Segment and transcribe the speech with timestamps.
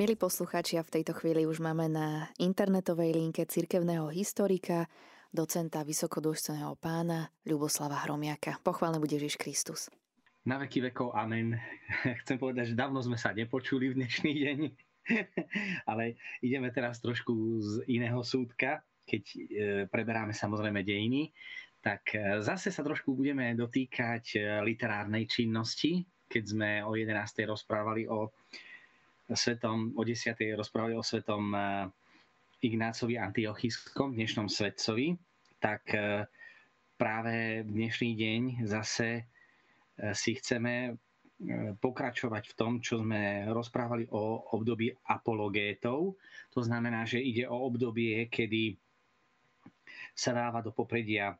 [0.00, 4.88] Milí poslucháči, v tejto chvíli už máme na internetovej linke cirkevného historika,
[5.28, 8.64] docenta vysokodôstojného pána Ľuboslava Hromiaka.
[8.64, 9.92] Pochválený bude Ježiš Kristus.
[10.48, 11.52] Na veky vekov, amen.
[12.24, 14.58] Chcem povedať, že dávno sme sa nepočuli v dnešný deň,
[15.92, 19.38] ale ideme teraz trošku z iného súdka, keď e,
[19.84, 21.28] preberáme samozrejme dejiny,
[21.84, 27.20] tak e, zase sa trošku budeme dotýkať e, literárnej činnosti, keď sme o 11.
[27.44, 28.32] rozprávali o
[29.34, 30.34] svetom, o 10.
[30.58, 31.86] rozprávali o svetom eh,
[32.66, 35.14] Ignácovi Antiochyskom, dnešnom svetcovi,
[35.62, 36.26] tak eh,
[36.98, 40.98] práve v dnešný deň zase eh, si chceme
[41.80, 46.20] pokračovať v tom, čo sme rozprávali o období apologétov.
[46.52, 48.76] To znamená, že ide o obdobie, kedy
[50.12, 51.32] sa dáva do popredia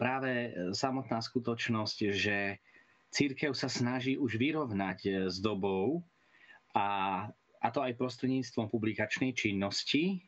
[0.00, 2.64] práve samotná skutočnosť, že
[3.12, 6.00] církev sa snaží už vyrovnať s dobou,
[6.78, 7.26] a,
[7.58, 10.22] a to aj prostredníctvom publikačnej činnosti.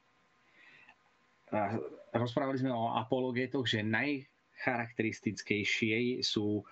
[2.11, 6.67] Rozprávali sme o apologétoch, že najcharakteristickejšie sú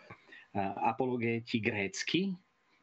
[0.83, 2.35] apologéti grécky,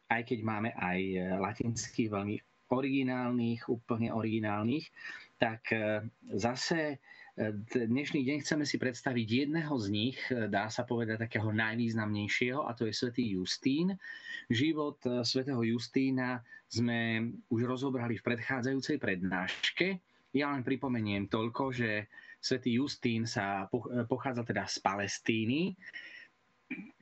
[0.07, 0.99] aj keď máme aj
[1.43, 2.39] latinských veľmi
[2.71, 4.89] originálnych, úplne originálnych,
[5.37, 6.01] tak e,
[6.33, 6.97] zase
[7.35, 12.87] Dnešný deň chceme si predstaviť jedného z nich, dá sa povedať takého najvýznamnejšieho, a to
[12.87, 13.99] je svätý Justín.
[14.47, 16.39] Život eh, svätého Justína
[16.71, 19.99] sme už rozobrali v predchádzajúcej prednáške.
[20.31, 22.07] Ja len pripomeniem toľko, že
[22.39, 25.75] svätý Justín sa eh, pochádza teda z Palestíny,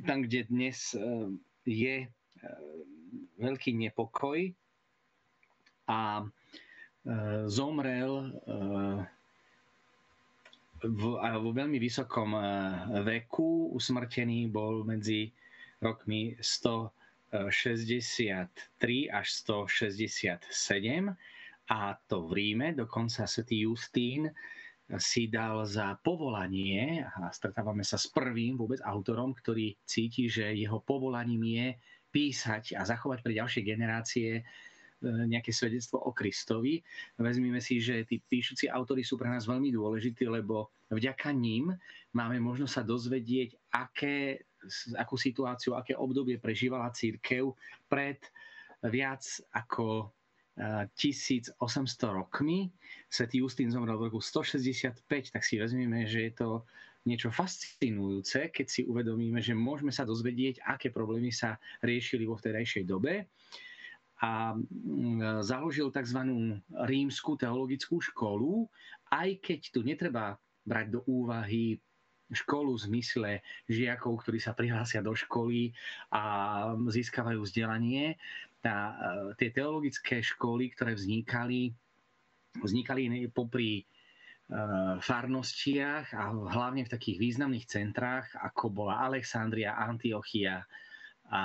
[0.01, 0.97] tam, kde dnes
[1.63, 1.95] je
[3.39, 4.51] veľký nepokoj
[5.87, 6.27] a
[7.47, 8.35] zomrel
[10.83, 12.43] v, vo veľmi vysokom eh,
[13.03, 13.71] veku.
[13.73, 15.31] Usmrtený bol medzi
[15.79, 21.15] rokmi 163 až 167
[21.71, 24.27] a to v Ríme, dokonca svätý Justín
[24.99, 30.83] si dal za povolanie, a stretávame sa s prvým vôbec autorom, ktorý cíti, že jeho
[30.83, 31.79] povolaním je
[32.13, 34.43] písať a zachovať pre ďalšie generácie
[35.03, 36.79] nejaké svedectvo o Kristovi.
[37.19, 41.75] Vezmime si, že tí píšuci autory sú pre nás veľmi dôležití, lebo vďaka ním
[42.15, 44.47] máme možnosť sa dozvedieť, aké,
[44.95, 47.51] akú situáciu, aké obdobie prežívala církev
[47.91, 48.19] pred
[48.83, 50.11] viac ako
[50.55, 52.59] 1800 e, rokmi.
[53.09, 55.01] Svetý Justín zomrel v roku 165,
[55.33, 56.49] tak si vezmeme, že je to
[57.03, 62.83] niečo fascinujúce, keď si uvedomíme, že môžeme sa dozvedieť, aké problémy sa riešili vo vtedajšej
[62.87, 63.27] dobe
[64.21, 66.19] a mm, založil tzv.
[66.85, 68.69] rímsku teologickú školu,
[69.09, 71.81] aj keď tu netreba brať do úvahy
[72.33, 73.31] školu v zmysle
[73.69, 75.75] žiakov, ktorí sa prihlásia do školy
[76.09, 76.21] a
[76.89, 78.17] získavajú vzdelanie.
[78.63, 78.95] Tá,
[79.35, 81.75] tie teologické školy, ktoré vznikali,
[82.63, 83.83] vznikali popri e,
[85.03, 90.63] farnostiach a hlavne v takých významných centrách, ako bola Alexandria, Antiochia
[91.27, 91.41] a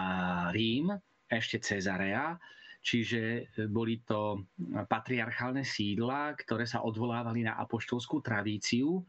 [0.54, 0.94] Rím,
[1.28, 2.34] ešte Cezarea.
[2.78, 4.48] Čiže e, boli to
[4.88, 9.02] patriarchálne sídla, ktoré sa odvolávali na apoštolskú tradíciu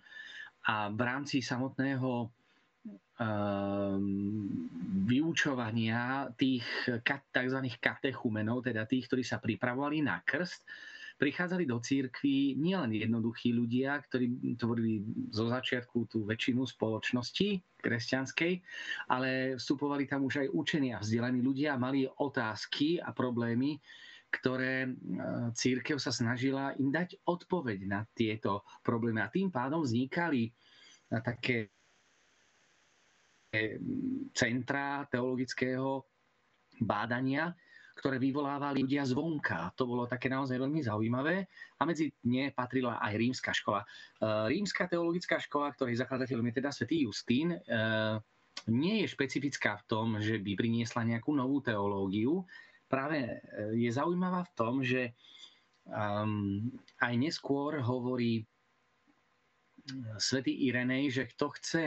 [0.67, 2.27] a v rámci samotného
[3.23, 4.03] ehm,
[5.07, 6.67] vyučovania tých
[7.05, 7.59] tzv.
[7.79, 10.67] katechumenov, teda tých, ktorí sa pripravovali na krst,
[11.19, 15.03] prichádzali do církvy nielen jednoduchí ľudia, ktorí tvorili
[15.35, 18.53] zo začiatku tú väčšinu spoločnosti kresťanskej,
[19.11, 23.75] ale vstupovali tam už aj učení a vzdelaní ľudia mali otázky a problémy,
[24.31, 24.89] ktoré e,
[25.51, 29.19] církev sa snažila im dať odpoveď na tieto problémy.
[29.19, 30.51] A tým pádom vznikali e,
[31.19, 31.67] také
[33.51, 33.81] e,
[34.31, 36.07] centra teologického
[36.79, 37.51] bádania,
[37.99, 39.75] ktoré vyvolávali ľudia zvonka.
[39.75, 41.43] To bolo také naozaj veľmi zaujímavé
[41.75, 43.83] a medzi ne patrila aj rímska škola.
[43.83, 43.87] E,
[44.55, 47.59] rímska teologická škola, ktorej zakladateľom je teda svätý Justín, e,
[48.71, 52.47] nie je špecifická v tom, že by priniesla nejakú novú teológiu.
[52.87, 53.35] Práve e,
[53.83, 55.11] je zaujímavá v tom, že
[55.83, 56.71] um,
[57.03, 58.47] aj neskôr hovorí
[60.21, 61.83] svätý Irenej, že kto chce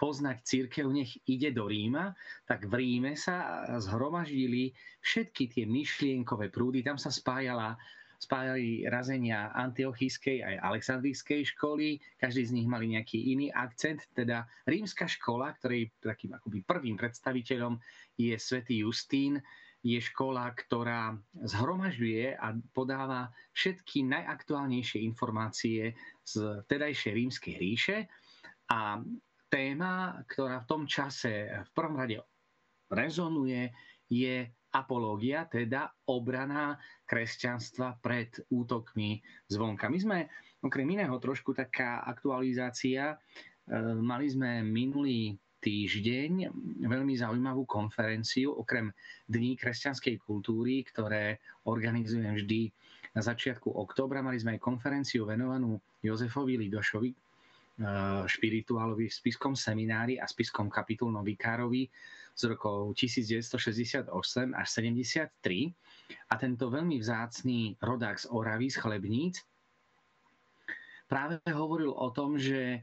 [0.00, 2.16] poznať církev, nech ide do Ríma,
[2.48, 4.72] tak v Ríme sa zhromaždili
[5.04, 6.80] všetky tie myšlienkové prúdy.
[6.80, 7.76] Tam sa spájala
[8.20, 11.96] spájali razenia antiochískej aj aleksandrijskej školy.
[12.20, 14.04] Každý z nich mali nejaký iný akcent.
[14.12, 17.80] Teda rímska škola, ktorej takým akoby prvým predstaviteľom
[18.20, 19.40] je svätý Justín,
[19.80, 27.96] je škola, ktorá zhromažďuje a podáva všetky najaktuálnejšie informácie z vtedajšej rímskej ríše.
[28.68, 29.00] A
[29.50, 32.22] téma, ktorá v tom čase v prvom rade
[32.88, 33.74] rezonuje,
[34.10, 39.18] je apológia, teda obrana kresťanstva pred útokmi
[39.50, 39.90] zvonka.
[39.90, 40.18] My sme
[40.62, 43.14] okrem iného trošku taká aktualizácia.
[43.14, 43.16] E,
[43.98, 46.48] mali sme minulý týždeň
[46.86, 48.94] veľmi zaujímavú konferenciu okrem
[49.28, 52.70] Dní kresťanskej kultúry, ktoré organizujem vždy
[53.14, 54.22] na začiatku oktobra.
[54.22, 57.10] Mali sme aj konferenciu venovanú Jozefovi Lidošovi,
[58.28, 61.88] špirituálovi v spiskom seminári a spiskom kapitulnom vikárovi
[62.36, 64.08] z rokov 1968
[64.52, 65.32] až 73
[66.30, 69.36] a tento veľmi vzácný rodák z Oravy, z Chlebníc,
[71.10, 72.80] práve hovoril o tom, že e,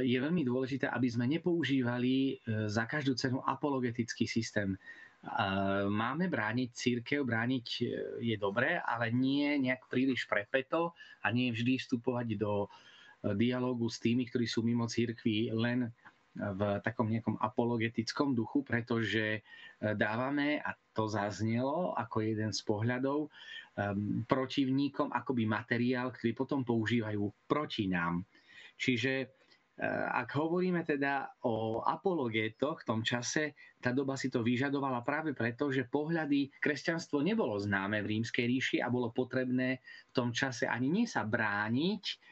[0.00, 2.32] je veľmi dôležité, aby sme nepoužívali e,
[2.72, 4.72] za každú cenu apologetický systém.
[4.72, 4.78] E,
[5.86, 7.66] máme brániť církev, brániť
[8.24, 12.72] je dobré, ale nie nejak príliš prepeto a nie vždy vstupovať do
[13.22, 15.94] dialógu s tými, ktorí sú mimo církvy len
[16.32, 19.40] v takom nejakom apologetickom duchu, pretože e,
[19.92, 27.48] dávame, a to zaznelo ako jeden z pohľadov, um, protivníkom akoby materiál, ktorý potom používajú
[27.48, 28.24] proti nám.
[28.76, 35.00] Čiže uh, ak hovoríme teda o apologetoch v tom čase, tá doba si to vyžadovala
[35.00, 40.28] práve preto, že pohľady kresťanstvo nebolo známe v rímskej ríši a bolo potrebné v tom
[40.32, 42.31] čase ani nie sa brániť,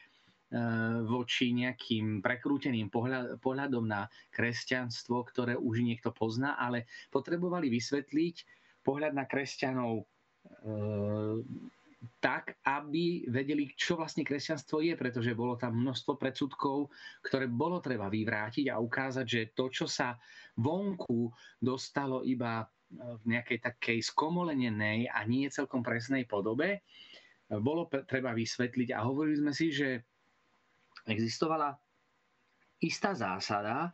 [1.07, 2.91] voči nejakým prekrúteným
[3.39, 8.35] pohľadom na kresťanstvo, ktoré už niekto pozná, ale potrebovali vysvetliť
[8.83, 11.39] pohľad na kresťanov eh,
[12.17, 16.89] tak, aby vedeli, čo vlastne kresťanstvo je, pretože bolo tam množstvo predsudkov,
[17.21, 20.17] ktoré bolo treba vyvrátiť a ukázať, že to, čo sa
[20.57, 21.29] vonku
[21.61, 26.81] dostalo iba v nejakej takej skomolenenej a nie celkom presnej podobe,
[27.61, 28.97] bolo treba vysvetliť.
[28.97, 30.01] A hovorili sme si, že
[31.07, 31.77] existovala
[32.81, 33.93] istá zásada,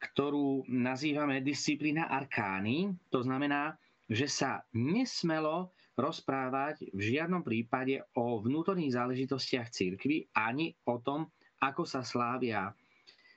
[0.00, 2.92] ktorú nazývame disciplína arkány.
[3.12, 3.76] To znamená,
[4.08, 11.28] že sa nesmelo rozprávať v žiadnom prípade o vnútorných záležitostiach církvy ani o tom,
[11.60, 12.72] ako sa slávia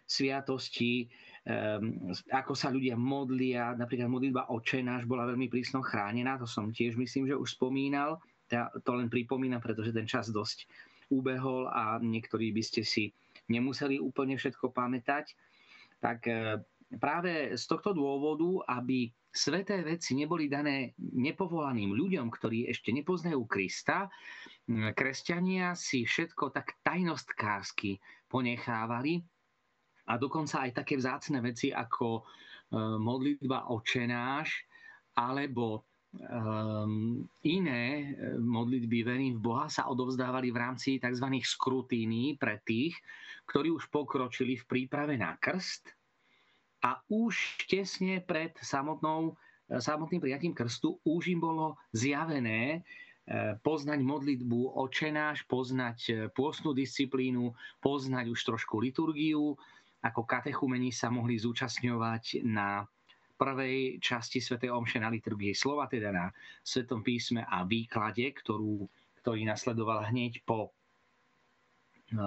[0.07, 1.11] sviatosti,
[1.47, 3.75] um, ako sa ľudia modlia.
[3.75, 8.23] Napríklad modlitba očenáš bola veľmi prísno chránená, to som tiež myslím, že už spomínal.
[8.47, 10.69] Ja to len pripomínam, pretože ten čas dosť
[11.11, 13.11] ubehol a niektorí by ste si
[13.49, 15.35] nemuseli úplne všetko pamätať.
[15.99, 16.59] Tak e,
[16.99, 24.07] práve z tohto dôvodu, aby sveté veci neboli dané nepovolaným ľuďom, ktorí ešte nepoznajú Krista,
[24.69, 29.19] kresťania si všetko tak tajnostkársky ponechávali
[30.07, 32.21] a dokonca aj také vzácne veci ako e,
[32.99, 34.63] modlitba očenáš
[35.17, 41.27] alebo um, iné e, modlitby verím v Boha sa odovzdávali v rámci tzv.
[41.41, 42.93] skrutíny pre tých,
[43.49, 45.89] ktorí už pokročili v príprave na krst
[46.85, 49.33] a už tesne pred samotnou,
[49.69, 52.79] e, samotným prijatím krstu už im bolo zjavené e,
[53.65, 59.57] poznať modlitbu očenáš, poznať pôstnu disciplínu, poznať už trošku liturgiu,
[60.03, 62.83] ako katechumeni sa mohli zúčastňovať na
[63.43, 64.63] prvej časti Sv.
[64.63, 66.31] Omše na liturgii slova, teda na
[66.63, 68.87] Svetom písme a výklade, ktorú,
[69.19, 70.71] ktorý nasledoval hneď po e,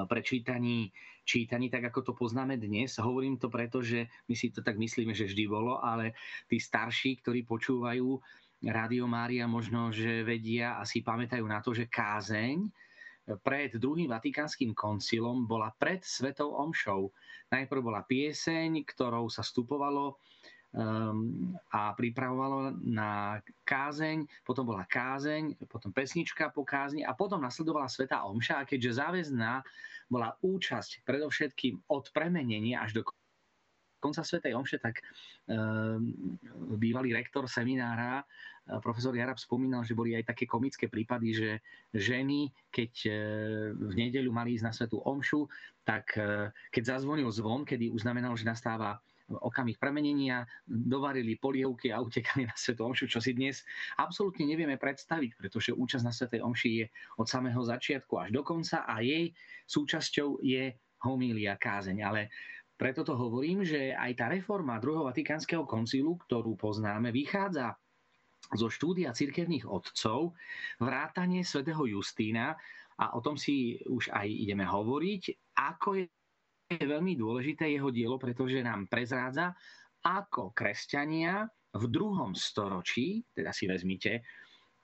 [0.05, 0.93] prečítaní
[1.25, 3.01] čítaní, tak ako to poznáme dnes.
[3.01, 6.13] Hovorím to preto, že my si to tak myslíme, že vždy bolo, ale
[6.53, 8.21] tí starší, ktorí počúvajú
[8.61, 12.69] Rádio Mária, možno, že vedia a si pamätajú na to, že kázeň
[13.43, 17.11] pred druhým vatikánskym koncilom bola pred Svetou Omšou.
[17.51, 20.17] Najprv bola pieseň, ktorou sa stupovalo um,
[21.73, 28.29] a pripravovalo na kázeň, potom bola kázeň, potom pesnička po kázni a potom nasledovala Sveta
[28.29, 29.65] Omša a keďže záväzná
[30.13, 33.03] bola účasť predovšetkým od premenenia až do
[33.97, 35.01] konca Svetej Omše, tak
[35.49, 36.13] um,
[36.77, 41.51] bývalý rektor seminára, uh, profesor Jarab spomínal, že boli aj také komické prípady, že
[41.91, 43.15] ženy, keď uh,
[43.75, 45.49] v nedeľu mali ísť na Svetú Omšu,
[45.83, 51.99] tak uh, keď zazvonil zvon, kedy už znamenalo, že nastáva okamih premenenia, dovarili polievky a
[51.99, 53.67] utekali na Svetu Omšu, čo si dnes
[53.99, 56.87] absolútne nevieme predstaviť, pretože účasť na Svetej Omši je
[57.19, 59.35] od samého začiatku až do konca a jej
[59.67, 60.71] súčasťou je
[61.03, 61.99] homília kázeň.
[62.07, 62.31] Ale
[62.79, 67.75] preto to hovorím, že aj tá reforma druhého Vatikánskeho koncilu, ktorú poznáme, vychádza
[68.55, 70.39] zo štúdia cirkevných otcov,
[70.79, 72.55] vrátanie svätého Justína,
[72.97, 76.05] a o tom si už aj ideme hovoriť, ako je
[76.67, 79.55] je veľmi dôležité jeho dielo, pretože nám prezrádza,
[80.03, 84.23] ako kresťania v druhom storočí, teda si vezmite,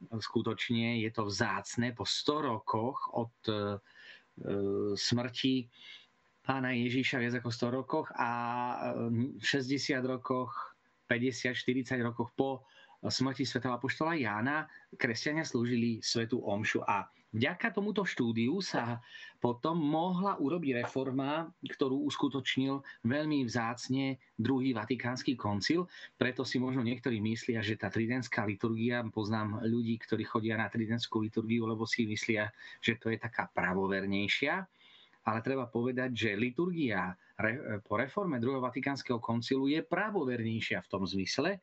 [0.03, 3.79] skutočne je to vzácne po 100 rokoch od e,
[4.99, 5.71] smrti
[6.43, 8.31] pána Ježíša viac ako 100 rokoch a
[9.39, 10.75] 60 e, rokoch,
[11.07, 12.67] 50-40 rokoch po
[13.03, 14.67] smrti svätého Apoštola Jána
[14.99, 19.01] kresťania slúžili svetú omšu a vďaka tomuto štúdiu sa
[19.41, 25.91] potom mohla urobiť reforma, ktorú uskutočnil veľmi vzácne druhý vatikánsky koncil.
[26.15, 31.25] Preto si možno niektorí myslia, že tá tridentská liturgia, poznám ľudí, ktorí chodia na tridentskú
[31.25, 34.69] liturgiu, lebo si myslia, že to je taká pravovernejšia
[35.23, 37.15] ale treba povedať, že liturgia
[37.87, 41.63] po reforme druhého Vatikánskeho koncilu je pravovernejšia v tom zmysle,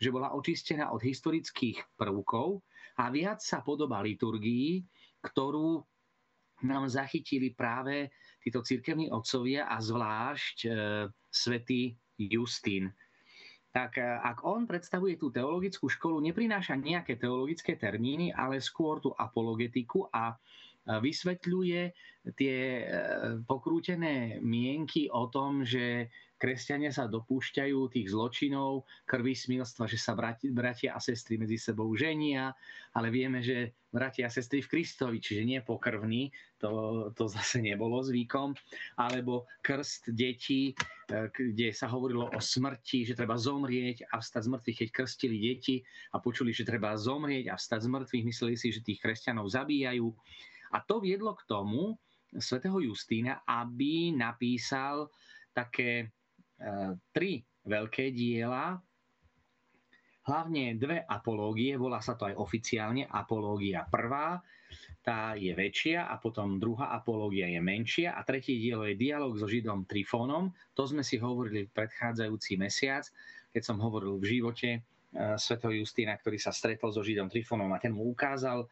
[0.00, 2.62] že bola očistená od historických prvkov
[2.96, 4.80] a viac sa podobá liturgii,
[5.20, 5.84] ktorú
[6.64, 8.12] nám zachytili práve
[8.44, 10.70] títo cirkevní otcovia a zvlášť e,
[11.28, 12.92] svätý Justín.
[13.72, 19.12] Tak e, ak on predstavuje tú teologickú školu, neprináša nejaké teologické termíny, ale skôr tú
[19.16, 20.36] apologetiku a
[20.88, 21.80] vysvetľuje
[22.34, 22.84] tie e,
[23.44, 26.08] pokrútené mienky o tom, že
[26.40, 32.56] kresťania sa dopúšťajú tých zločinov, krvi smilstva, že sa bratia a sestry medzi sebou ženia,
[32.96, 38.00] ale vieme, že bratia a sestry v Kristovi, čiže nie pokrvní, to, to zase nebolo
[38.00, 38.56] zvykom,
[38.96, 44.52] alebo krst detí, e, kde sa hovorilo o smrti, že treba zomrieť a vstať z
[44.56, 45.76] mŕtvych, keď krstili deti
[46.16, 50.08] a počuli, že treba zomrieť a vstať z mŕtvych, mysleli si, že tých kresťanov zabíjajú.
[50.72, 52.00] A to viedlo k tomu
[52.38, 55.10] svätého Justína, aby napísal
[55.50, 56.14] také
[57.12, 58.76] tri veľké diela,
[60.28, 64.38] hlavne dve apológie, volá sa to aj oficiálne apológia prvá,
[65.00, 69.48] tá je väčšia a potom druhá apológia je menšia a tretie dielo je dialog so
[69.48, 70.52] Židom Trifónom.
[70.76, 73.08] To sme si hovorili v predchádzajúci mesiac,
[73.50, 74.80] keď som hovoril v živote e,
[75.40, 78.68] svätého Justína, ktorý sa stretol so Židom Trifónom a ten mu ukázal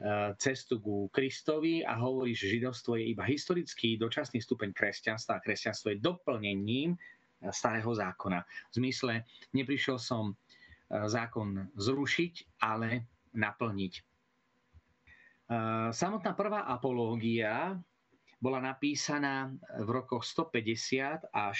[0.00, 5.44] Eh, cestu ku Kristovi a hovorí, že židovstvo je iba historický dočasný stupeň kresťanstva a
[5.44, 7.00] kresťanstvo je doplnením eh,
[7.48, 8.44] starého zákona.
[8.44, 9.24] V zmysle,
[9.56, 14.10] neprišiel som eh, zákon zrušiť, ale naplniť.
[15.90, 17.74] Samotná prvá apológia
[18.38, 19.50] bola napísaná
[19.82, 21.56] v rokoch 150 až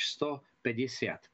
[0.63, 1.27] 155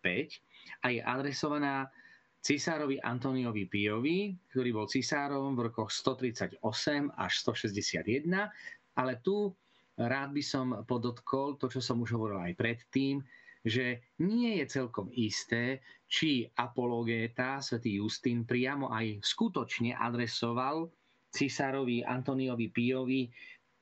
[0.81, 1.93] a je adresovaná
[2.41, 6.65] cisárovi Antoniovi Piovi, ktorý bol cisárom v rokoch 138
[7.13, 8.49] až 161,
[8.97, 9.53] ale tu
[10.01, 13.21] rád by som podotkol to, čo som už hovoril aj predtým,
[13.67, 20.87] že nie je celkom isté, či apologéta svätý Justín priamo aj skutočne adresoval
[21.35, 23.27] cisárovi Antoniovi Piovi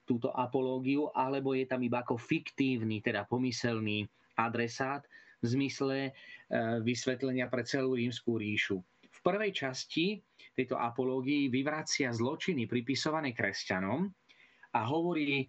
[0.08, 4.08] túto apológiu, alebo je tam iba ako fiktívny, teda pomyselný
[4.40, 5.04] adresát,
[5.44, 6.12] v zmysle e,
[6.80, 8.80] vysvetlenia pre celú rímskú ríšu.
[9.04, 10.24] V prvej časti
[10.56, 14.08] tejto apológii vyvracia zločiny pripisované kresťanom
[14.72, 15.44] a hovorí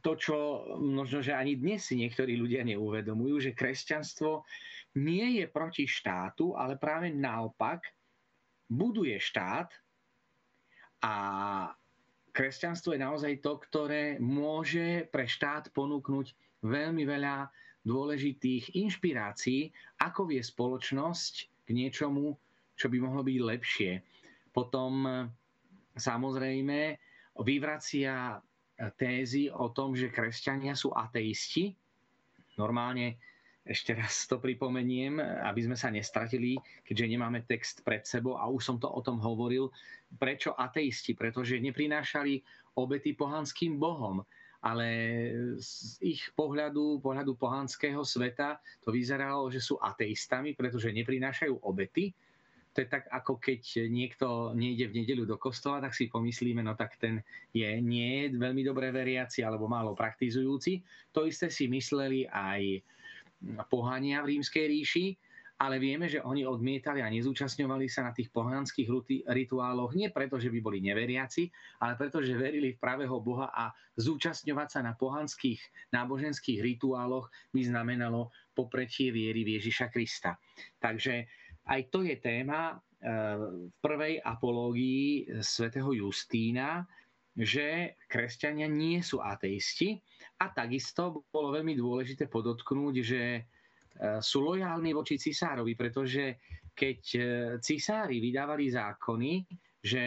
[0.00, 0.36] to, čo
[0.80, 4.42] možno, že ani dnes si niektorí ľudia neuvedomujú, že kresťanstvo
[4.98, 7.84] nie je proti štátu, ale práve naopak
[8.70, 9.68] buduje štát
[11.04, 11.14] a
[12.32, 16.32] kresťanstvo je naozaj to, ktoré môže pre štát ponúknuť
[16.64, 17.52] veľmi veľa
[17.84, 19.68] dôležitých inšpirácií,
[20.00, 21.34] ako vie spoločnosť
[21.68, 22.34] k niečomu,
[22.74, 23.92] čo by mohlo byť lepšie.
[24.50, 25.04] Potom
[25.94, 26.96] samozrejme
[27.44, 28.40] vyvracia
[28.98, 31.74] tézy o tom, že kresťania sú ateisti.
[32.58, 33.18] Normálne
[33.64, 38.60] ešte raz to pripomeniem, aby sme sa nestratili, keďže nemáme text pred sebou a už
[38.60, 39.72] som to o tom hovoril.
[40.20, 41.16] Prečo ateisti?
[41.16, 42.44] Pretože neprinášali
[42.76, 44.22] obety pohanským bohom
[44.64, 44.88] ale
[45.60, 52.16] z ich pohľadu, pohľadu pohanského sveta to vyzeralo, že sú ateistami, pretože neprinášajú obety.
[52.74, 56.74] To je tak, ako keď niekto nejde v nedeľu do kostola, tak si pomyslíme, no
[56.74, 57.22] tak ten
[57.54, 60.82] je nie veľmi dobre veriaci alebo málo praktizujúci.
[61.14, 62.82] To isté si mysleli aj
[63.70, 65.06] pohania v rímskej ríši,
[65.54, 68.90] ale vieme, že oni odmietali a nezúčastňovali sa na tých pohanských
[69.30, 71.46] rituáloch nie preto, že by boli neveriaci,
[71.78, 75.62] ale preto, že verili v pravého Boha a zúčastňovať sa na pohanských
[75.94, 80.34] náboženských rituáloch by znamenalo popretie viery v Ježiša Krista.
[80.82, 82.74] Takže aj to je téma e,
[83.38, 86.84] v prvej apológii svätého Justína,
[87.34, 89.98] že kresťania nie sú ateisti
[90.38, 93.22] a takisto bolo veľmi dôležité podotknúť, že
[93.94, 96.42] E, sú lojálni voči cisárovi, pretože
[96.74, 97.00] keď
[97.62, 99.46] cisári vydávali zákony,
[99.78, 100.04] že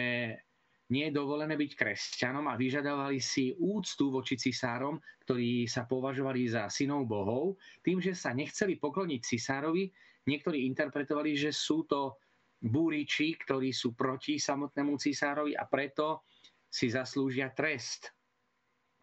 [0.92, 6.68] nie je dovolené byť kresťanom a vyžadovali si úctu voči cisárom, ktorí sa považovali za
[6.68, 9.88] synov bohov, tým, že sa nechceli pokloniť cisárovi,
[10.28, 12.20] niektorí interpretovali, že sú to
[12.60, 16.28] búriči, ktorí sú proti samotnému cisárovi a preto
[16.68, 18.12] si zaslúžia trest.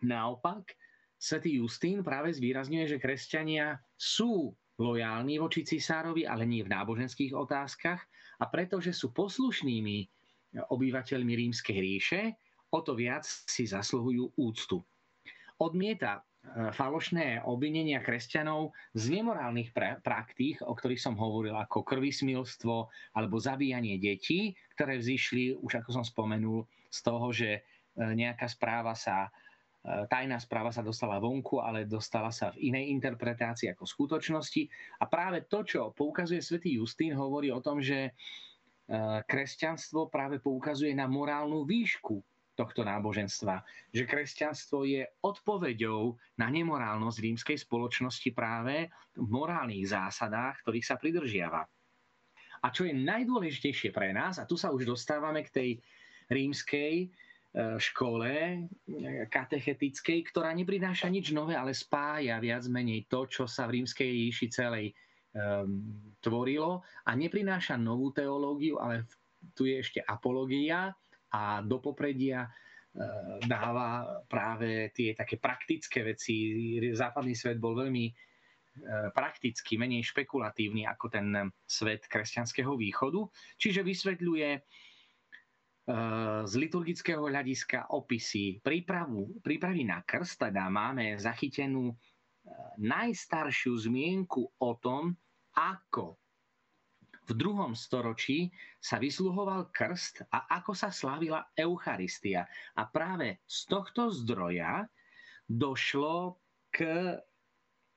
[0.06, 0.78] Naopak,
[1.18, 8.04] svätý Justín práve zvýrazňuje, že kresťania sú lojálni voči cisárovi, ale nie v náboženských otázkach
[8.38, 9.98] a pretože sú poslušnými
[10.68, 12.22] obyvateľmi rímskej ríše,
[12.76, 14.84] o to viac si zasluhujú úctu.
[15.64, 16.20] Odmieta
[16.72, 22.88] falošné obvinenia kresťanov z nemorálnych praktík, o ktorých som hovoril, ako krvismilstvo
[23.18, 27.62] alebo zabíjanie detí, ktoré vzýšli, už ako som spomenul, z toho, že e,
[28.00, 29.30] nejaká správa sa e,
[30.08, 34.64] tajná správa sa dostala vonku, ale dostala sa v inej interpretácii ako skutočnosti.
[35.02, 38.16] A práve to, čo poukazuje svätý Justín, hovorí o tom, že
[39.26, 42.22] kresťanstvo práve poukazuje na morálnu výšku
[42.56, 43.62] tohto náboženstva.
[43.92, 51.68] Že kresťanstvo je odpoveďou na nemorálnosť rímskej spoločnosti práve v morálnych zásadách, ktorých sa pridržiava.
[52.64, 55.70] A čo je najdôležitejšie pre nás, a tu sa už dostávame k tej
[56.34, 57.08] rímskej e,
[57.78, 58.58] škole e,
[59.30, 64.48] katechetickej, ktorá neprináša nič nové, ale spája viac menej to, čo sa v rímskej ríši
[64.50, 64.98] celej
[65.36, 65.84] um,
[66.24, 69.06] tvorilo a neprináša novú teológiu, ale
[69.54, 70.96] tu je ešte apológia,
[71.36, 72.50] a do popredia e,
[73.44, 76.36] dáva práve tie také praktické veci.
[76.96, 78.14] Západný svet bol veľmi e,
[79.12, 81.28] praktický, menej špekulatívny ako ten
[81.68, 83.20] svet kresťanského východu.
[83.60, 84.60] Čiže vysvetľuje e,
[86.48, 91.92] z liturgického hľadiska opisy prípravu, prípravy na krst, teda máme zachytenú
[92.78, 95.18] najstaršiu zmienku o tom,
[95.58, 96.22] ako
[97.26, 102.46] v druhom storočí sa vysluhoval krst a ako sa slavila Eucharistia.
[102.78, 104.86] A práve z tohto zdroja
[105.50, 106.38] došlo
[106.70, 107.14] k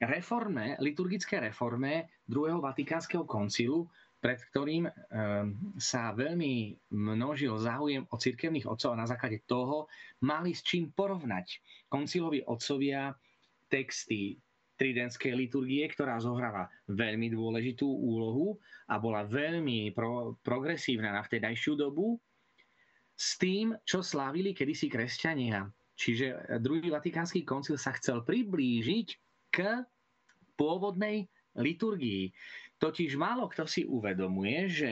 [0.01, 8.67] reforme, liturgické reforme druhého Vatikánskeho koncilu, pred ktorým ehm, sa veľmi množil záujem o cirkevných
[8.67, 9.87] otcov a na základe toho
[10.27, 13.15] mali s čím porovnať koncilovi otcovia
[13.71, 14.35] texty
[14.79, 18.57] tridentskej liturgie, ktorá zohráva veľmi dôležitú úlohu
[18.87, 22.17] a bola veľmi pro, progresívna na vtedajšiu dobu
[23.19, 25.67] s tým, čo slávili kedysi kresťania.
[25.99, 29.09] Čiže druhý vatikánsky koncil sa chcel priblížiť
[29.51, 29.83] k
[30.55, 31.27] pôvodnej
[31.59, 32.31] liturgii.
[32.79, 34.91] Totiž málo kto si uvedomuje, že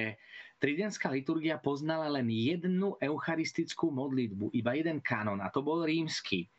[0.58, 6.50] tridentská liturgia poznala len jednu eucharistickú modlitbu, iba jeden kanon, a to bol rímsky.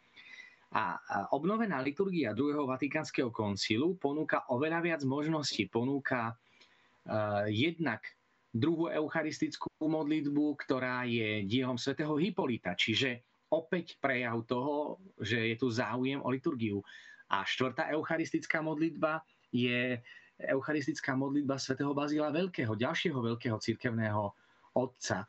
[0.76, 1.00] A
[1.32, 5.72] obnovená liturgia druhého Vatikánskeho koncilu ponúka oveľa viac možností.
[5.72, 8.04] Ponúka uh, jednak
[8.52, 15.72] druhú eucharistickú modlitbu, ktorá je dielom svätého Hipolita, čiže opäť prejav toho, že je tu
[15.72, 16.84] záujem o liturgiu.
[17.32, 20.00] A štvrtá eucharistická modlitba je
[20.38, 24.32] eucharistická modlitba svätého Bazila Veľkého, ďalšieho veľkého cirkevného
[24.78, 25.26] otca.
[25.26, 25.28] E,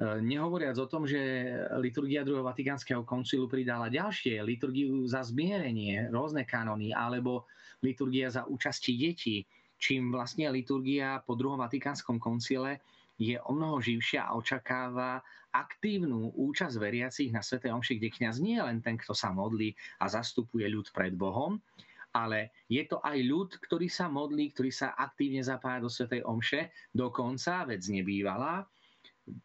[0.00, 1.20] nehovoriac o tom, že
[1.78, 7.46] liturgia druhého Vatikánskeho koncilu pridala ďalšie, liturgiu za zmierenie, rôzne kanóny, alebo
[7.78, 9.46] liturgia za účasti detí,
[9.78, 12.82] čím vlastne liturgia po druhom Vatikánskom koncile
[13.14, 15.22] je o mnoho živšia a očakáva
[15.54, 17.62] aktívnu účasť veriacich na Sv.
[17.62, 19.70] Omši, kde kňaz nie je len ten, kto sa modlí
[20.02, 21.62] a zastupuje ľud pred Bohom,
[22.10, 26.26] ale je to aj ľud, ktorý sa modlí, ktorý sa aktívne zapája do Sv.
[26.26, 28.66] Omše, dokonca, vec nebývalá,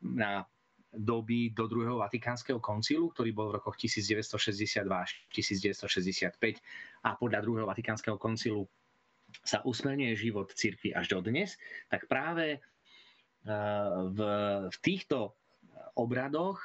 [0.02, 0.46] na
[0.90, 6.34] doby do druhého Vatikánskeho koncilu, ktorý bol v rokoch 1962 až 1965
[7.06, 8.66] a podľa druhého Vatikánskeho koncilu
[9.46, 11.54] sa usmerňuje život cirkvi až do dnes,
[11.94, 12.60] tak práve e,
[14.10, 14.20] v,
[14.82, 15.38] týchto
[15.94, 16.58] obradoch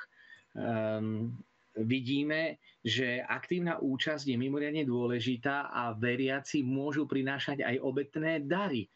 [0.57, 1.35] um,
[1.77, 8.87] vidíme, že aktívna účasť je mimoriadne dôležitá a veriaci môžu prinášať aj obetné dary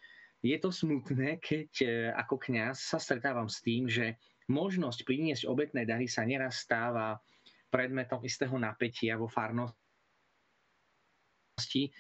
[0.43, 4.15] je to smutné, keď e, ako kňaz sa stretávam s tým, že
[4.47, 7.19] možnosť priniesť obetné dary sa neraz stáva
[7.69, 9.75] predmetom istého napätia vo farnosti,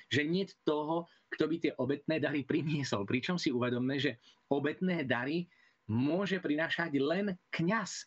[0.09, 3.05] že nie toho, kto by tie obetné dary priniesol.
[3.05, 4.17] Pričom si uvedomme, že
[4.49, 5.45] obetné dary
[5.91, 8.07] môže prinášať len kňaz.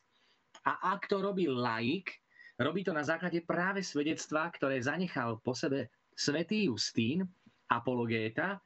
[0.65, 2.09] A ak to robí laik,
[2.57, 7.25] robí to na základe práve svedectva, ktoré zanechal po sebe svätý Justín,
[7.69, 8.61] apologéta,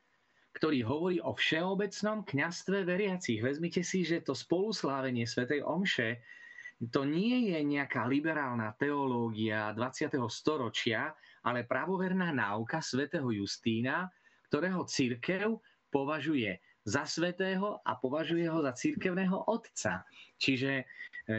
[0.55, 3.43] ktorý hovorí o všeobecnom kňastve veriacich.
[3.43, 6.23] Vezmite si, že to spoluslávenie svätej Omše
[6.91, 10.19] to nie je nejaká liberálna teológia 20.
[10.27, 11.15] storočia,
[11.47, 14.11] ale pravoverná náuka svätého Justína,
[14.51, 15.55] ktorého církev
[15.87, 20.05] považuje za svetého a považuje ho za církevného otca.
[20.37, 20.83] Čiže e,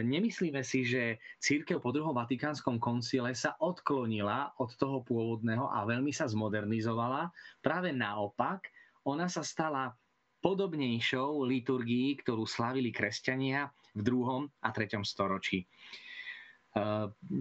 [0.03, 6.11] nemyslíme si, že církev po druhom Vatikánskom koncile sa odklonila od toho pôvodného a veľmi
[6.11, 7.31] sa zmodernizovala.
[7.63, 8.67] Práve naopak,
[9.07, 9.95] ona sa stala
[10.43, 15.63] podobnejšou liturgií, ktorú slavili kresťania v druhom a treťom storočí.
[15.63, 15.67] E,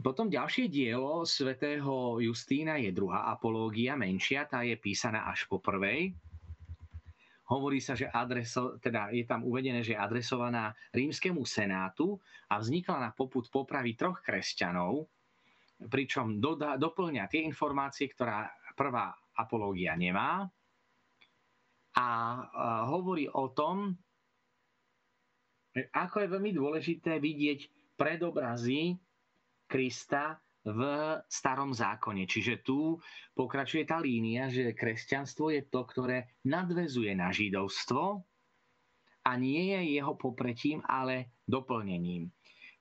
[0.00, 6.14] potom ďalšie dielo svätého Justína je druhá apológia, menšia, tá je písaná až po prvej.
[7.46, 12.18] hovorí sa, že adreso, teda je tam uvedené, že je adresovaná rímskému senátu
[12.50, 15.06] a vznikla na poput popravy troch kresťanov,
[15.86, 20.48] pričom dodá, doplňa tie informácie, ktorá prvá apológia nemá
[21.96, 22.06] a
[22.92, 23.96] hovorí o tom,
[25.76, 28.96] ako je veľmi dôležité vidieť predobrazy
[29.64, 30.80] Krista v
[31.30, 32.26] starom zákone.
[32.26, 32.98] Čiže tu
[33.32, 38.24] pokračuje tá línia, že kresťanstvo je to, ktoré nadvezuje na židovstvo
[39.26, 42.28] a nie je jeho popretím, ale doplnením.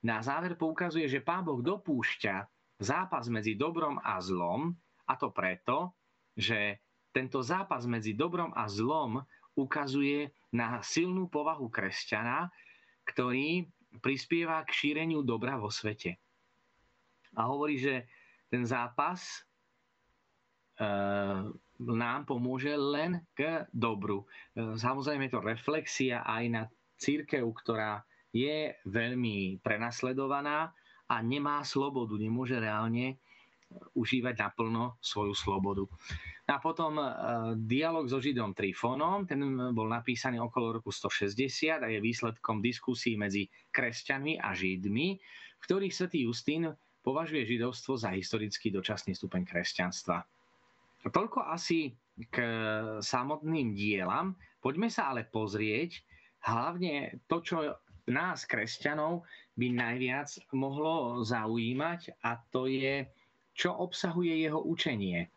[0.06, 2.36] Na záver poukazuje, že Pán Boh dopúšťa
[2.82, 4.74] zápas medzi dobrom a zlom,
[5.06, 5.94] a to preto,
[6.34, 6.85] že
[7.16, 9.24] tento zápas medzi dobrom a zlom
[9.56, 12.52] ukazuje na silnú povahu kresťana,
[13.08, 13.64] ktorý
[14.04, 16.20] prispieva k šíreniu dobra vo svete
[17.36, 18.08] a hovorí, že
[18.48, 19.44] ten zápas
[20.80, 20.88] e,
[21.84, 24.24] nám pomôže len k dobru.
[24.56, 26.64] E, samozrejme je to reflexia aj na
[26.96, 28.02] církev, ktorá
[28.32, 30.72] je veľmi prenasledovaná
[31.12, 33.20] a nemá slobodu, nemôže reálne
[33.96, 35.84] užívať naplno svoju slobodu.
[36.46, 37.06] A potom e,
[37.66, 39.42] dialog so Židom Trifónom, ten
[39.74, 45.08] bol napísaný okolo roku 160 a je výsledkom diskusí medzi kresťanmi a Židmi,
[45.58, 46.70] v ktorých svätý Justín
[47.02, 50.26] považuje židovstvo za historicky dočasný stupeň kresťanstva.
[51.06, 51.94] Toľko asi
[52.34, 52.36] k
[53.02, 54.34] samotným dielam.
[54.58, 56.02] Poďme sa ale pozrieť
[56.50, 57.58] hlavne to, čo
[58.10, 59.26] nás, kresťanov,
[59.58, 63.06] by najviac mohlo zaujímať a to je,
[63.54, 65.30] čo obsahuje jeho učenie.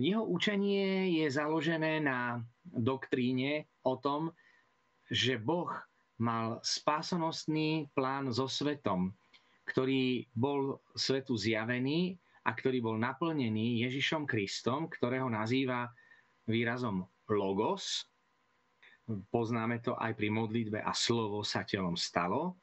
[0.00, 4.36] Jeho učenie je založené na doktríne o tom,
[5.08, 5.72] že Boh
[6.20, 9.16] mal spásonosný plán so svetom,
[9.64, 15.88] ktorý bol svetu zjavený a ktorý bol naplnený Ježišom Kristom, ktorého nazýva
[16.44, 18.04] výrazom logos.
[19.08, 22.60] Poznáme to aj pri modlitbe a slovo sa telom stalo.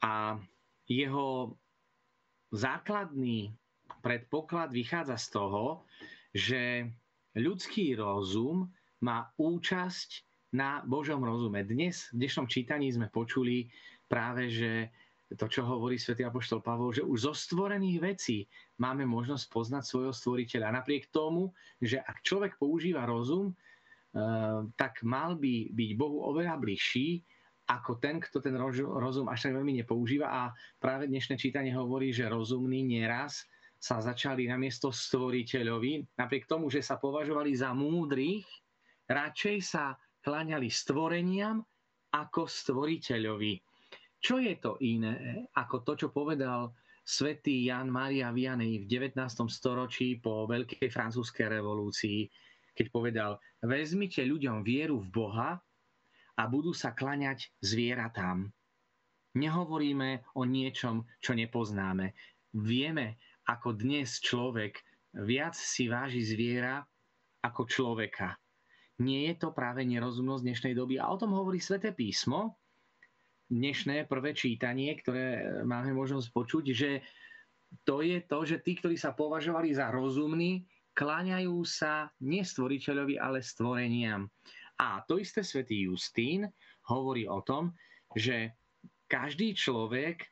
[0.00, 0.40] A
[0.88, 1.52] jeho
[2.48, 3.52] základný
[4.04, 5.88] predpoklad vychádza z toho,
[6.36, 6.92] že
[7.32, 8.68] ľudský rozum
[9.00, 11.64] má účasť na Božom rozume.
[11.64, 13.72] Dnes v dnešnom čítaní sme počuli
[14.06, 14.92] práve, že
[15.34, 18.38] to, čo hovorí svätý Apoštol Pavol, že už zo stvorených vecí
[18.76, 20.78] máme možnosť poznať svojho stvoriteľa.
[20.84, 27.24] Napriek tomu, že ak človek používa rozum, eh, tak mal by byť Bohu oveľa bližší
[27.64, 28.52] ako ten, kto ten
[28.84, 30.28] rozum až tak veľmi nepoužíva.
[30.28, 30.42] A
[30.76, 33.48] práve dnešné čítanie hovorí, že rozumní nieraz
[33.84, 38.48] sa začali na miesto stvoriteľovi, napriek tomu, že sa považovali za múdrych,
[39.04, 39.92] radšej sa
[40.24, 41.60] kláňali stvoreniam
[42.16, 43.60] ako stvoriteľovi.
[44.24, 46.72] Čo je to iné ako to, čo povedal
[47.04, 49.20] svätý Jan Maria Vianney v 19.
[49.52, 52.24] storočí po Veľkej francúzskej revolúcii,
[52.72, 55.60] keď povedal, vezmite ľuďom vieru v Boha
[56.40, 58.48] a budú sa klaňať zvieratám.
[59.36, 62.16] Nehovoríme o niečom, čo nepoznáme.
[62.56, 64.80] Vieme, ako dnes človek
[65.14, 66.80] viac si váži zviera
[67.44, 68.34] ako človeka.
[69.04, 70.96] Nie je to práve nerozumnosť dnešnej doby.
[70.96, 72.56] A o tom hovorí Sveté písmo,
[73.50, 76.90] dnešné prvé čítanie, ktoré máme možnosť počuť, že
[77.82, 83.42] to je to, že tí, ktorí sa považovali za rozumní, kláňajú sa nie stvoriteľovi, ale
[83.42, 84.30] stvoreniam.
[84.78, 86.46] A to isté svätý Justín
[86.86, 87.74] hovorí o tom,
[88.14, 88.54] že
[89.10, 90.28] každý človek e,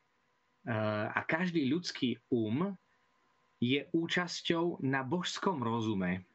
[1.11, 2.75] a každý ľudský um
[3.63, 6.27] je účasťou na božskom rozume.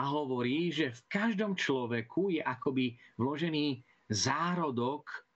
[0.00, 5.28] A hovorí, že v každom človeku je akoby vložený zárodok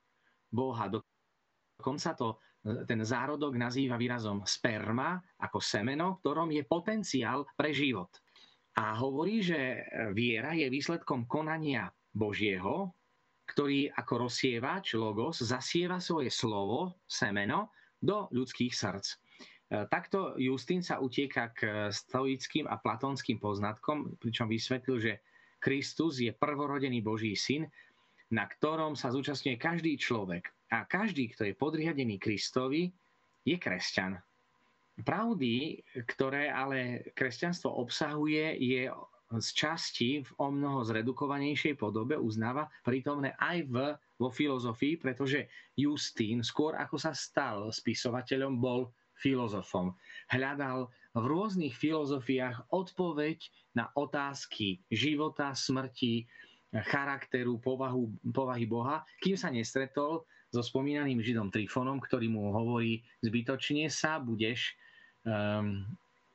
[0.48, 0.88] Boha.
[0.88, 7.76] Dokonca to, e, ten zárodok nazýva výrazom sperma ako semeno, v ktorom je potenciál pre
[7.76, 8.08] život.
[8.80, 9.84] A hovorí, že
[10.16, 12.96] viera je výsledkom konania Božieho,
[13.52, 19.27] ktorý ako rozsievač, logos, zasieva svoje slovo, semeno, do ľudských srdc.
[19.68, 25.12] E, takto Justín sa utieka k stoickým a platonským poznatkom, pričom vysvetlil, že
[25.60, 27.68] Kristus je prvorodený Boží syn,
[28.32, 30.48] na ktorom sa zúčastňuje každý človek.
[30.72, 32.92] A každý, kto je podriadený Kristovi,
[33.44, 34.20] je kresťan.
[35.00, 38.90] Pravdy, ktoré ale kresťanstvo obsahuje, je
[39.28, 43.76] z časti v o mnoho zredukovanejšej podobe uznáva prítomné aj v,
[44.16, 49.94] vo filozofii, pretože Justín skôr ako sa stal spisovateľom, bol filozofom.
[50.30, 53.42] Hľadal v rôznych filozofiách odpoveď
[53.74, 56.26] na otázky života, smrti,
[56.68, 63.88] charakteru, povahu, povahy Boha, kým sa nestretol so spomínaným Židom Trifonom, ktorý mu hovorí, zbytočne
[63.92, 64.76] sa budeš
[65.24, 65.84] um,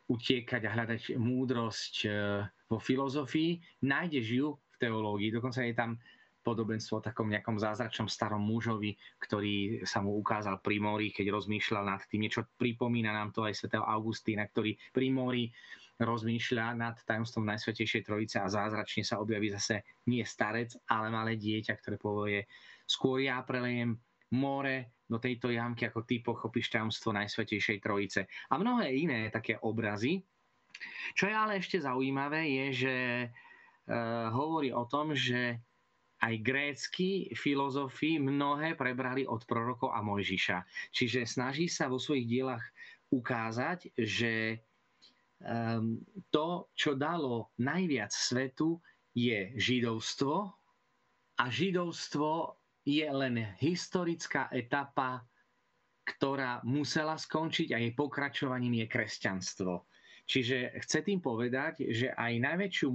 [0.10, 5.98] utiekať a hľadať múdrosť uh, vo filozofii, nájdeš ju v teológii, dokonca je tam
[6.43, 11.88] podobenstvo o takom nejakom zázračnom starom mužovi, ktorý sa mu ukázal pri mori, keď rozmýšľal
[11.88, 12.27] nad tým.
[12.27, 15.43] Niečo pripomína nám to aj svätého Augustína, ktorý pri mori
[16.01, 21.73] rozmýšľa nad tajomstvom Najsvetejšej Trojice a zázračne sa objaví zase nie starec, ale malé dieťa,
[21.79, 22.49] ktoré povie,
[22.84, 23.95] skôr ja prelejem
[24.34, 28.25] more do tejto jamky, ako ty pochopíš tajomstvo Najsvetejšej Trojice.
[28.49, 30.25] A mnohé iné také obrazy.
[31.13, 33.27] Čo je ale ešte zaujímavé, je, že e,
[34.34, 35.62] hovorí o tom, že
[36.23, 40.63] aj grécky filozofi mnohé prebrali od prorokov a Mojžiša.
[40.95, 42.63] Čiže snaží sa vo svojich dielach
[43.12, 44.63] ukázať, že
[45.43, 45.99] um,
[46.31, 48.79] to, čo dalo najviac svetu,
[49.13, 50.49] je židovstvo
[51.38, 55.21] a židovstvo je len historická etapa,
[56.03, 59.73] ktorá musela skončiť a jej pokračovaním je kresťanstvo.
[60.25, 62.89] Čiže chce tým povedať, že aj najväčšiu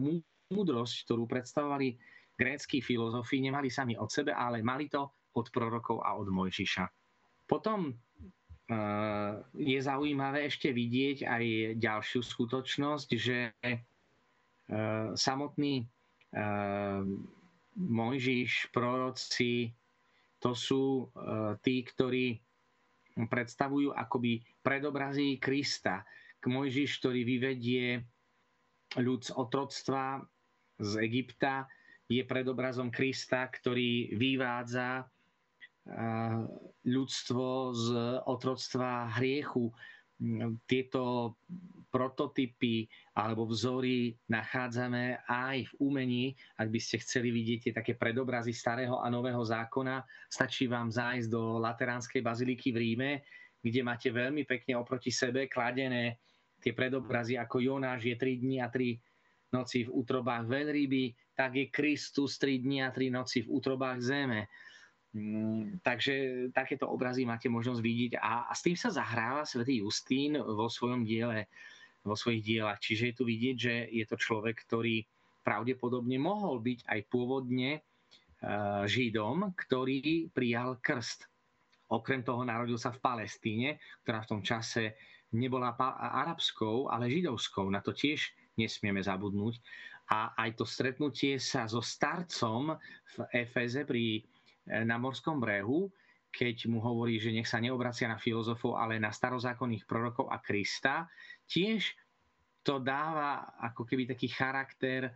[0.53, 1.97] múdrosť, ktorú predstavovali
[2.39, 6.87] gréckí filozofi nemali sami od sebe, ale mali to od prorokov a od Mojžiša.
[7.51, 11.45] Potom eh, je zaujímavé ešte vidieť aj
[11.83, 13.79] ďalšiu skutočnosť, že eh,
[15.19, 17.03] samotný eh,
[17.79, 19.71] Mojžiš, proroci,
[20.39, 21.11] to sú
[21.67, 22.39] tí, ktorí
[23.27, 26.07] predstavujú akoby predobrazí Krista.
[26.47, 28.03] Mojžiš, ktorý vyvedie
[28.99, 30.23] ľud z otroctva
[30.79, 31.67] z Egypta,
[32.09, 35.05] je predobrazom Krista, ktorý vyvádza
[36.85, 37.87] ľudstvo z
[38.29, 39.73] otroctva hriechu.
[40.69, 41.37] Tieto
[41.89, 42.85] prototypy
[43.17, 46.25] alebo vzory nachádzame aj v umení.
[46.61, 51.29] Ak by ste chceli vidieť tie také predobrazy starého a nového zákona, stačí vám zájsť
[51.33, 53.11] do Lateránskej baziliky v Ríme,
[53.65, 56.21] kde máte veľmi pekne oproti sebe kladené
[56.61, 61.71] tie predobrazy, ako Jonáš je 3 dní a 3 noci v útrobách veľryby, tak je
[61.71, 64.51] Kristus 3 dní a 3 noci v útrobách zeme.
[65.15, 66.15] Mm, takže
[66.51, 71.07] takéto obrazy máte možnosť vidieť a, a s tým sa zahráva svätý Justín vo svojom
[71.07, 71.47] diele,
[72.03, 72.83] vo svojich dielach.
[72.83, 75.07] Čiže je tu vidieť, že je to človek, ktorý
[75.47, 81.25] pravdepodobne mohol byť aj pôvodne uh, Židom, ktorý prijal krst.
[81.89, 84.99] Okrem toho narodil sa v Palestíne, ktorá v tom čase
[85.33, 87.65] nebola arabskou, ale židovskou.
[87.73, 88.29] Na to tiež
[88.61, 89.57] nesmieme zabudnúť
[90.09, 92.73] a aj to stretnutie sa so starcom
[93.13, 94.25] v Efeze pri,
[94.65, 95.93] e, na morskom brehu,
[96.33, 101.09] keď mu hovorí, že nech sa neobracia na filozofov, ale na starozákonných prorokov a Krista,
[101.49, 101.93] tiež
[102.65, 105.13] to dáva ako keby taký charakter e,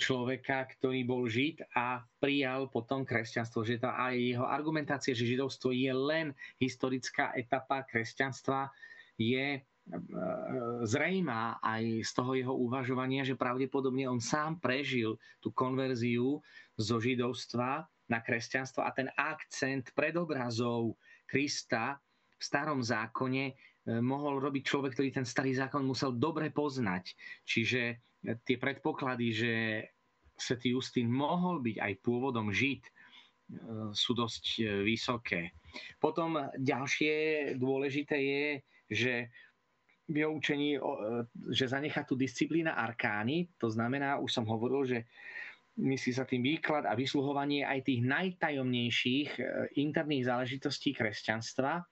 [0.00, 3.64] človeka, ktorý bol žid a prijal potom kresťanstvo.
[3.64, 8.72] Že to aj jeho argumentácia, že židovstvo je len historická etapa kresťanstva,
[9.20, 9.60] je
[10.84, 16.44] zrejmá aj z toho jeho uvažovania, že pravdepodobne on sám prežil tú konverziu
[16.76, 20.96] zo židovstva na kresťanstvo a ten akcent predobrazov
[21.28, 22.00] Krista
[22.38, 23.54] v starom zákone e,
[24.00, 27.12] mohol robiť človek, ktorý ten starý zákon musel dobre poznať.
[27.44, 27.94] Čiže e,
[28.48, 29.52] tie predpoklady, že
[30.38, 32.92] svätý Justín mohol byť aj pôvodom žid, e,
[33.92, 35.52] sú dosť vysoké.
[36.00, 37.14] Potom ďalšie
[37.60, 38.46] dôležité je,
[38.88, 39.14] že
[40.08, 40.80] učení, e,
[41.52, 44.98] že zanecha tu disciplína arkány, to znamená, už som hovoril, že
[45.78, 49.40] myslí sa tým výklad a vysluhovanie aj tých najtajomnejších e,
[49.78, 51.84] interných záležitostí kresťanstva,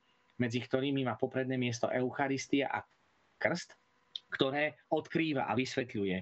[0.43, 2.83] medzi ktorými má popredné miesto Eucharistia a
[3.39, 3.77] krst,
[4.33, 6.19] ktoré odkrýva a vysvetľuje.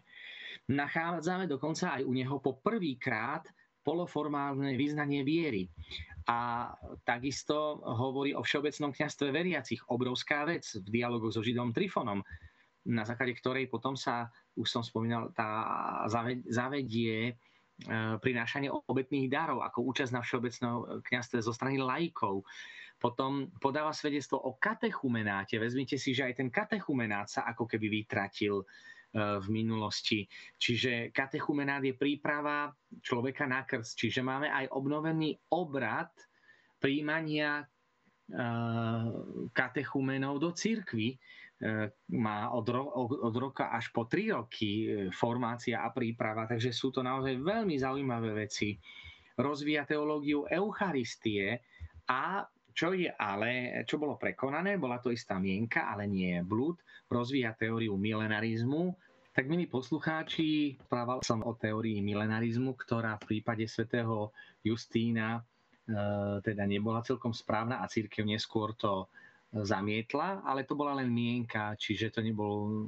[0.70, 3.44] Nachádzame dokonca aj u neho po prvýkrát
[3.84, 5.68] poloformálne vyznanie viery
[6.24, 6.72] a
[7.04, 9.84] takisto hovorí o všeobecnom kniastve veriacich.
[9.92, 12.24] Obrovská vec v dialogu so Židom Trifonom,
[12.88, 16.04] na základe ktorej potom sa, už som spomínal, tá
[16.48, 17.32] zavedie e,
[18.20, 22.44] prinášanie obetných darov ako účasť na všeobecnom kniastve zo strany lajkov.
[22.96, 25.60] Potom podáva svedectvo o katechumenáte.
[25.60, 28.64] Vezmite si, že aj ten katechumenát sa ako keby vytratil
[29.14, 30.26] v minulosti.
[30.58, 33.94] Čiže katechumenát je príprava človeka na krst.
[33.94, 36.10] Čiže máme aj obnovený obrad
[36.82, 37.64] príjmania e,
[39.54, 41.14] katechumenov do církvy.
[41.14, 41.16] E,
[42.18, 47.06] má od, ro- od roka až po tri roky formácia a príprava, takže sú to
[47.06, 48.74] naozaj veľmi zaujímavé veci.
[49.38, 51.62] Rozvíja teológiu Eucharistie
[52.10, 52.42] a
[52.74, 57.54] čo je ale, čo bolo prekonané, bola to istá mienka, ale nie je blúd, rozvíja
[57.54, 58.98] teóriu milenarizmu.
[59.34, 64.30] Tak milí poslucháči, správal som o teórii milenarizmu, ktorá v prípade svätého
[64.62, 69.10] Justína e, teda nebola celkom správna a církev neskôr to
[69.50, 72.86] zamietla, ale to bola len mienka, čiže to nebol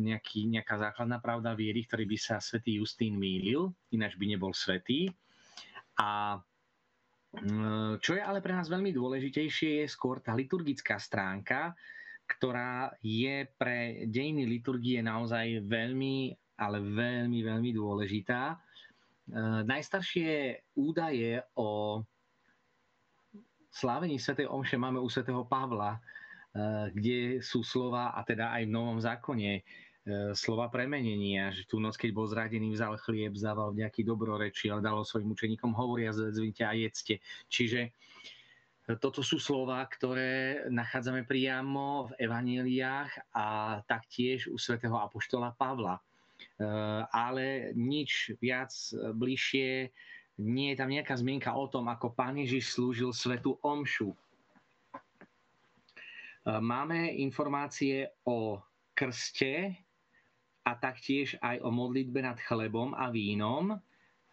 [0.00, 5.12] nejaký, nejaká základná pravda viery, ktorý by sa svätý Justín mýlil, ináč by nebol svetý.
[6.00, 6.40] A
[7.36, 11.76] mm, čo je ale pre nás veľmi dôležitejšie, je skôr tá liturgická stránka,
[12.24, 18.54] ktorá je pre dejiny liturgie naozaj veľmi, ale veľmi, veľmi dôležitá.
[18.54, 18.56] E,
[19.66, 22.00] najstaršie údaje o
[23.74, 25.98] slávení svätej Omše máme u svätého Pavla,
[26.54, 29.64] Eh, kde sú slova, a teda aj v Novom zákone, eh,
[30.38, 35.02] slova premenenia, že tú noc, keď bol zradený, vzal chlieb, zával nejaký dobroreči, ale dalo
[35.02, 37.18] svojim učeníkom hovoria, zvedzvite a jedzte.
[37.50, 37.90] Čiže eh,
[39.00, 43.46] toto sú slova, ktoré nachádzame priamo v evaníliách a
[43.88, 45.96] taktiež u svätého Apoštola Pavla.
[47.08, 49.88] Ale nič viac bližšie
[50.44, 54.12] nie je tam nejaká zmienka o tom, ako pán Ježiš slúžil svetu omšu
[56.44, 58.60] Máme informácie o
[58.92, 59.80] krste
[60.60, 63.76] a taktiež aj o modlitbe nad chlebom a vínom e,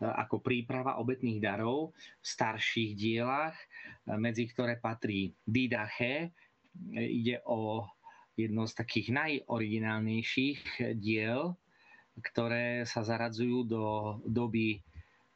[0.02, 3.66] ako príprava obetných darov v starších dielach, e,
[4.18, 6.34] medzi ktoré patrí Didache.
[6.98, 7.86] E, ide o
[8.34, 11.54] jedno z takých najoriginálnejších diel,
[12.18, 13.84] ktoré sa zaradzujú do
[14.26, 14.82] doby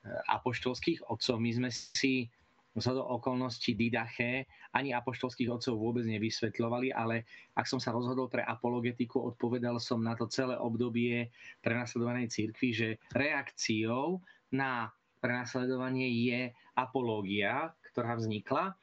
[0.05, 1.41] apoštolských otcov.
[1.41, 2.29] My sme si
[2.75, 7.23] do okolností Didache ani apoštolských otcov vôbec nevysvetľovali, ale
[7.55, 11.31] ak som sa rozhodol pre apologetiku, odpovedal som na to celé obdobie
[11.63, 14.19] prenasledovanej církvy, že reakciou
[14.53, 14.91] na
[15.23, 16.41] prenasledovanie je
[16.77, 18.75] apológia, ktorá vznikla.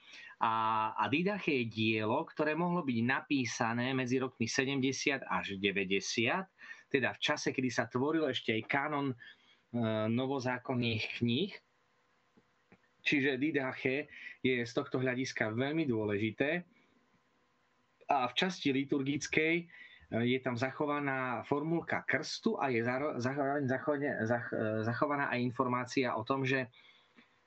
[0.42, 0.53] A,
[0.98, 7.18] a Didache je dielo, ktoré mohlo byť napísané medzi rokmi 70 až 90, teda v
[7.22, 9.16] čase, kedy sa tvoril ešte aj kanon e,
[10.11, 11.53] novozákonných kníh,
[13.03, 14.07] Čiže Didache
[14.40, 16.62] je z tohto hľadiska veľmi dôležité.
[18.07, 19.66] A v časti liturgickej
[20.20, 23.64] je tam zachovaná formulka krstu a je zároveň
[24.85, 26.68] zachovaná aj informácia o tom, že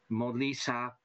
[0.09, 0.97] modlí sa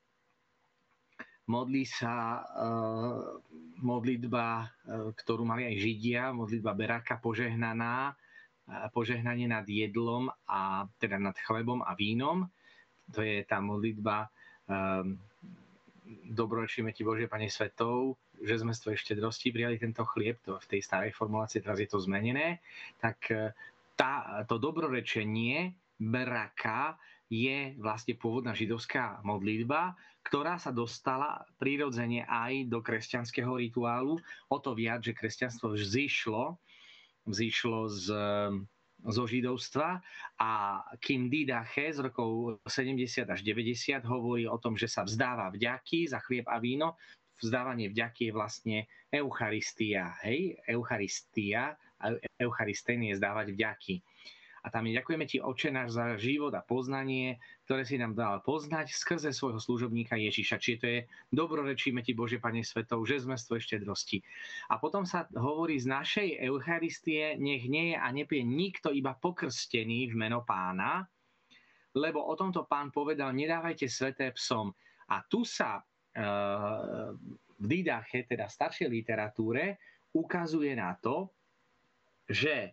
[1.50, 3.42] modlí sa uh,
[3.82, 4.70] modlitba,
[5.18, 11.82] ktorú mali aj Židia, modlitba Beraka požehnaná, uh, požehnanie nad jedlom a teda nad chlebom
[11.82, 12.46] a vínom.
[13.10, 14.30] To je tá modlitba
[14.70, 15.18] Um,
[16.30, 20.70] dobrorečíme ti Bože, Pane Svetov, že sme z tvojej štedrosti prijali tento chlieb, to v
[20.76, 22.64] tej starej formulácii, teraz je to zmenené,
[22.98, 23.52] tak e,
[23.94, 26.96] tá, to dobrorečenie braka
[27.30, 29.94] je vlastne pôvodná židovská modlitba,
[30.26, 34.18] ktorá sa dostala prirodzene aj do kresťanského rituálu.
[34.50, 36.58] O to viac, že kresťanstvo vzýšlo,
[37.28, 38.06] vzýšlo z
[39.06, 40.00] zo židovstva
[40.40, 40.50] a
[41.00, 46.20] Kim Didache z rokov 70 až 90 hovorí o tom, že sa vzdáva vďaky za
[46.20, 47.00] chlieb a víno.
[47.40, 48.76] Vzdávanie vďaky je vlastne
[49.10, 50.14] Eucharistia.
[50.22, 50.60] Hej?
[50.68, 51.74] Eucharistia,
[52.40, 53.94] Eucharisten je zdávať vďaky.
[54.60, 58.44] A tam je ďakujeme ti, Oče náš, za život a poznanie, ktoré si nám dal
[58.44, 60.60] poznať skrze svojho služobníka Ježiša.
[60.60, 61.00] Čiže to je
[61.32, 64.20] dobrorečíme ti, Bože, Pane Svetov, že sme z tvojej štedrosti.
[64.68, 70.12] A potom sa hovorí z našej Eucharistie, nech nie je a nepie nikto iba pokrstený
[70.12, 71.08] v meno pána,
[71.96, 74.76] lebo o tomto pán povedal, nedávajte sveté psom.
[75.10, 75.82] A tu sa e,
[77.60, 79.76] v Didache, teda staršej literatúre,
[80.16, 81.30] ukazuje na to,
[82.26, 82.72] že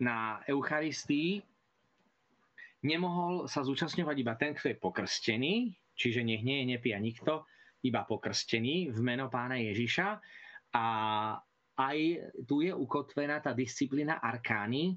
[0.00, 1.40] na Eucharistii
[2.84, 5.54] nemohol sa zúčastňovať iba ten, kto je pokrstený,
[5.96, 7.44] čiže nech nie je nepia nikto,
[7.84, 10.08] iba pokrstený v meno pána Ježiša.
[10.76, 10.84] A
[11.80, 11.98] aj
[12.44, 14.96] tu je ukotvená tá disciplína arkány,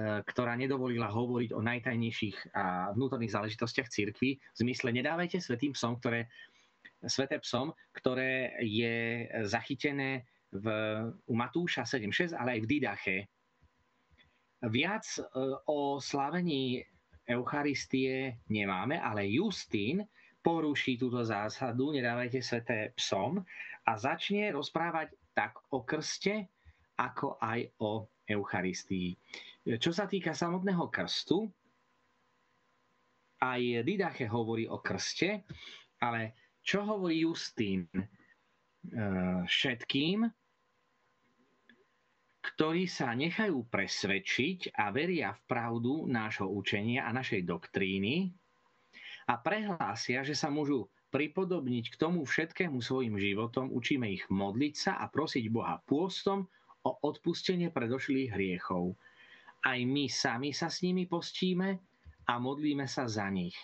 [0.00, 4.40] ktorá nedovolila hovoriť o najtajnejších a vnútorných záležitostiach cirkvi.
[4.40, 6.32] V zmysle nedávajte svetým psom, ktoré,
[7.04, 10.66] sveté psom, ktoré je zachytené v,
[11.28, 13.16] u Matúša 7.6, ale aj v Didache.
[14.64, 15.20] Viac e,
[15.68, 16.80] o slávení
[17.28, 20.08] Eucharistie nemáme, ale Justín
[20.40, 23.44] poruší túto zásadu, nedávajte sveté psom
[23.86, 26.48] a začne rozprávať tak o krste,
[27.02, 29.18] ako aj o Eucharistii.
[29.78, 31.50] Čo sa týka samotného krstu,
[33.42, 35.42] aj Didache hovorí o krste,
[35.98, 37.90] ale čo hovorí Justín?
[37.90, 38.06] E,
[39.46, 40.30] všetkým,
[42.42, 48.34] ktorí sa nechajú presvedčiť a veria v pravdu nášho učenia a našej doktríny
[49.30, 54.92] a prehlásia, že sa môžu pripodobniť k tomu všetkému svojim životom, učíme ich modliť sa
[54.98, 56.50] a prosiť Boha pôstom
[56.82, 58.94] o odpustenie predošlých hriechov.
[59.62, 61.78] Aj my sami sa s nimi postíme
[62.26, 63.54] a modlíme sa za nich.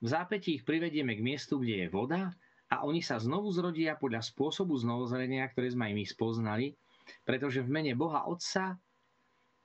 [0.00, 2.32] V zápätí ich privedieme k miestu, kde je voda
[2.72, 6.66] a oni sa znovu zrodia podľa spôsobu znovuzrodenia, ktoré sme aj my spoznali,
[7.28, 8.80] pretože v mene Boha Otca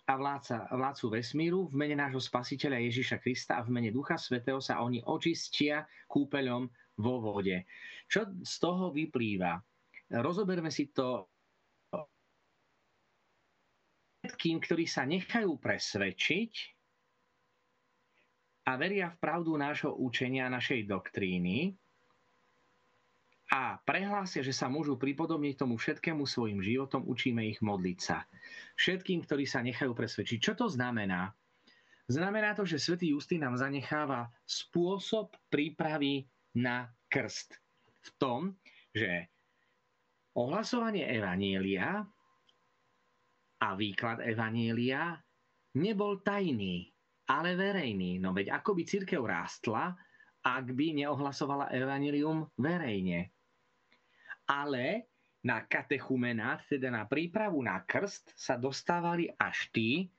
[0.05, 4.59] a vládca, vládcu vesmíru, v mene nášho spasiteľa Ježiša Krista a v mene Ducha Svetého
[4.61, 6.67] sa oni očistia kúpeľom
[6.99, 7.65] vo vode.
[8.05, 9.57] Čo z toho vyplýva?
[10.21, 11.33] Rozoberme si to
[14.25, 16.53] všetkým, ktorí sa nechajú presvedčiť
[18.65, 21.77] a veria v pravdu nášho učenia, našej doktríny,
[23.53, 28.25] a prehlásia, že sa môžu pripodobniť tomu všetkému svojim životom, učíme ich modliť sa.
[28.81, 30.41] Všetkým, ktorí sa nechajú presvedčiť.
[30.41, 31.29] Čo to znamená?
[32.09, 36.25] Znamená to, že svätý Justín nám zanecháva spôsob prípravy
[36.57, 37.53] na krst.
[38.01, 38.57] V tom,
[38.89, 39.29] že
[40.33, 42.01] ohlasovanie Evanielia
[43.61, 45.15] a výklad Evanielia
[45.79, 46.89] nebol tajný,
[47.31, 48.19] ale verejný.
[48.19, 49.95] No veď ako by církev rástla,
[50.45, 53.35] ak by neohlasovala Evangelium verejne
[54.45, 55.09] ale
[55.45, 60.09] na katechumenát, teda na prípravu na krst, sa dostávali až tí,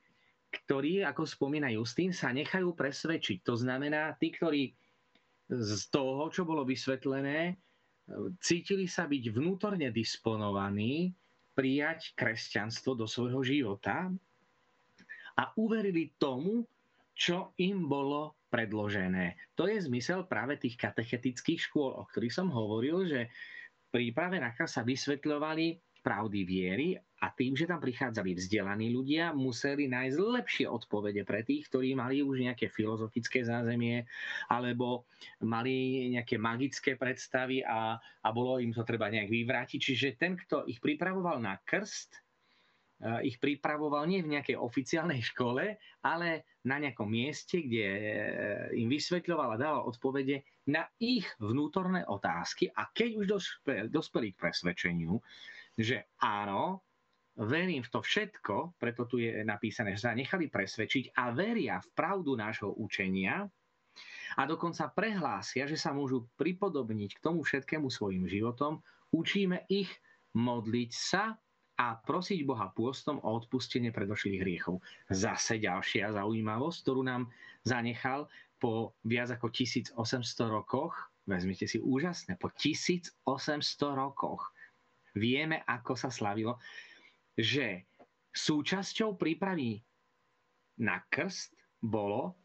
[0.50, 3.42] ktorí, ako spomína Justín, sa nechajú presvedčiť.
[3.42, 4.70] To znamená, tí, ktorí
[5.50, 7.58] z toho, čo bolo vysvetlené,
[8.38, 11.10] cítili sa byť vnútorne disponovaní
[11.56, 14.12] prijať kresťanstvo do svojho života
[15.40, 16.68] a uverili tomu,
[17.16, 19.56] čo im bolo predložené.
[19.56, 23.32] To je zmysel práve tých katechetických škôl, o ktorých som hovoril, že
[23.88, 30.18] príprave na sa vysvetľovali pravdy viery a tým, že tam prichádzali vzdelaní ľudia, museli nájsť
[30.20, 34.04] lepšie odpovede pre tých, ktorí mali už nejaké filozofické zázemie
[34.52, 35.08] alebo
[35.40, 39.80] mali nejaké magické predstavy a, a bolo im to treba nejak vyvrátiť.
[39.80, 42.26] Čiže ten, kto ich pripravoval na krst,
[42.96, 48.00] Eh, ich pripravoval nie v nejakej oficiálnej škole, ale na nejakom mieste, kde eh,
[48.80, 50.40] im vysvetľoval a dával odpovede
[50.72, 53.24] na ich vnútorné otázky a keď už
[53.92, 55.20] dospeli k presvedčeniu,
[55.76, 56.85] že áno,
[57.36, 61.88] verím v to všetko, preto tu je napísané, že sa nechali presvedčiť a veria v
[61.92, 63.44] pravdu nášho učenia
[64.36, 68.80] a dokonca prehlásia, že sa môžu pripodobniť k tomu všetkému svojim životom,
[69.12, 69.88] učíme ich
[70.36, 71.36] modliť sa
[71.76, 74.80] a prosiť Boha pôstom o odpustenie predošlých hriechov.
[75.12, 77.28] Zase ďalšia zaujímavosť, ktorú nám
[77.68, 79.92] zanechal po viac ako 1800
[80.48, 80.96] rokoch,
[81.28, 83.12] vezmite si úžasné, po 1800
[83.92, 84.52] rokoch.
[85.16, 86.56] Vieme, ako sa slavilo,
[87.36, 87.84] že
[88.32, 89.80] súčasťou prípravy
[90.80, 92.36] na krst bolo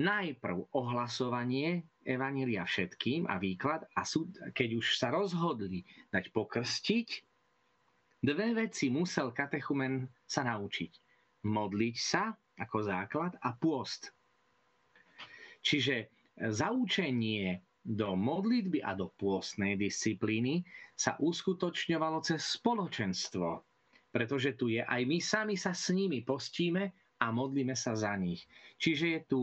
[0.00, 7.08] najprv ohlasovanie Evanília všetkým a výklad a súd, keď už sa rozhodli dať pokrstiť,
[8.22, 10.92] Dve veci musel katechumen sa naučiť.
[11.42, 14.14] Modliť sa ako základ a pôst.
[15.66, 16.06] Čiže
[16.38, 20.62] zaučenie do modlitby a do pôstnej disciplíny
[20.94, 23.66] sa uskutočňovalo cez spoločenstvo,
[24.14, 28.46] pretože tu je aj my sami sa s nimi postíme a modlíme sa za nich.
[28.78, 29.40] Čiže je tu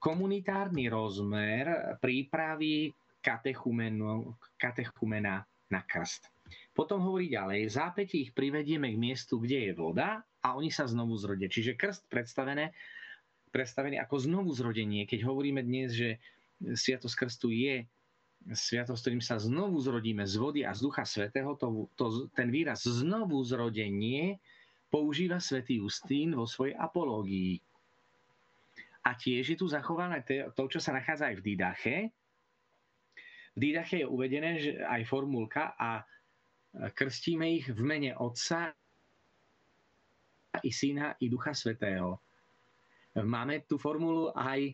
[0.00, 2.92] komunitárny rozmer prípravy
[3.24, 6.28] katechumena na krst.
[6.76, 10.84] Potom hovorí ďalej, v zápäti ich privedieme k miestu, kde je voda a oni sa
[10.84, 11.48] znovu zrodia.
[11.48, 12.76] Čiže krst predstavené,
[13.48, 15.08] predstavený ako znovu zrodenie.
[15.08, 16.20] Keď hovoríme dnes, že
[16.72, 17.84] Sviatosť krstu je
[18.52, 22.84] sviatosť, ktorým sa znovu zrodíme z vody a z Ducha Svetého, to, to, ten výraz
[22.84, 24.36] znovu zrodenie
[24.92, 27.56] používa svätý Justín vo svojej apológii.
[29.04, 31.96] A tiež je tu zachované to, čo sa nachádza aj v Didache.
[33.56, 36.04] V Didache je uvedené že aj formulka a
[36.92, 38.72] krstíme ich v mene Otca
[40.60, 42.20] i Syna i Ducha Svetého.
[43.14, 44.72] Máme tú formulu aj e,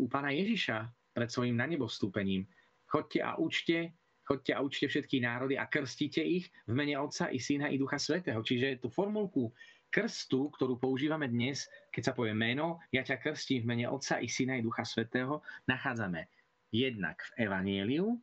[0.00, 0.88] u pána Ježiša
[1.18, 2.46] pred svojim na nebo vstúpením.
[2.86, 3.90] Chodte a učte,
[4.22, 7.98] chodte a učte všetky národy a krstite ich v mene Otca i Syna i Ducha
[7.98, 8.38] Svetého.
[8.38, 9.50] Čiže tú formulku
[9.90, 14.30] krstu, ktorú používame dnes, keď sa povie meno, ja ťa krstím v mene Otca i
[14.30, 16.30] Syna i Ducha Svetého, nachádzame
[16.70, 18.14] jednak v Evanieliu,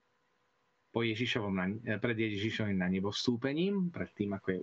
[0.96, 4.60] po Ježišovom, pred Ježišovým na nebo vstúpením, pred tým, ako je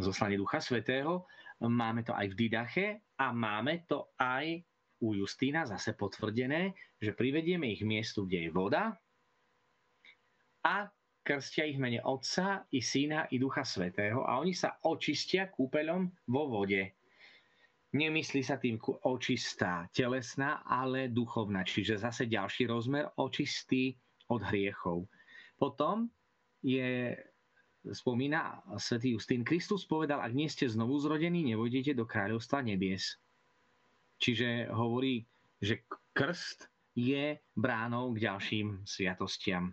[0.00, 1.28] zoslanie Ducha Svetého.
[1.60, 2.86] Máme to aj v Didache
[3.20, 4.64] a máme to aj
[5.00, 8.98] u Justína zase potvrdené, že privedieme ich miestu, kde je voda
[10.66, 10.90] a
[11.22, 16.48] krstia ich mene Otca i Syna i Ducha Svetého a oni sa očistia kúpeľom vo
[16.48, 16.96] vode.
[17.88, 18.76] Nemyslí sa tým
[19.08, 21.64] očistá telesná, ale duchovná.
[21.64, 23.96] Čiže zase ďalší rozmer očistý
[24.28, 25.08] od hriechov.
[25.56, 26.12] Potom
[26.60, 27.16] je,
[27.88, 33.16] spomína svätý Justín, Kristus povedal, ak nie ste znovu zrodení, nevojdete do kráľovstva nebies.
[34.18, 35.22] Čiže hovorí,
[35.58, 39.70] že krst je bránou k ďalším sviatostiam.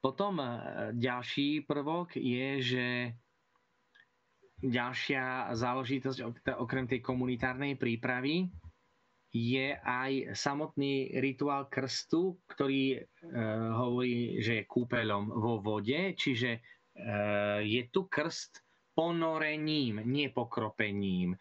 [0.00, 0.48] Potom e,
[0.96, 2.86] ďalší prvok je, že
[4.62, 6.18] ďalšia záležitosť
[6.56, 8.48] okrem tej komunitárnej prípravy
[9.36, 12.98] je aj samotný rituál krstu, ktorý e,
[13.76, 16.60] hovorí, že je kúpeľom vo vode, čiže e,
[17.60, 18.64] je tu krst
[18.96, 21.36] ponorením, nie pokropením.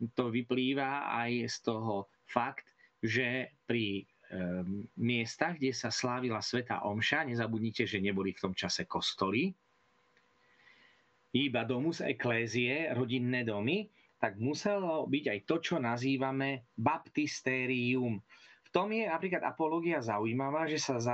[0.00, 2.72] To vyplýva aj z toho fakt,
[3.04, 4.04] že pri e,
[4.96, 9.52] miestach, kde sa slávila Sveta Omša, nezabudnite, že neboli v tom čase kostoly,
[11.30, 13.86] iba domus eklézie, rodinné domy,
[14.20, 18.20] tak muselo byť aj to, čo nazývame baptistérium.
[18.66, 21.08] V tom je napríklad apológia zaujímavá, že sa z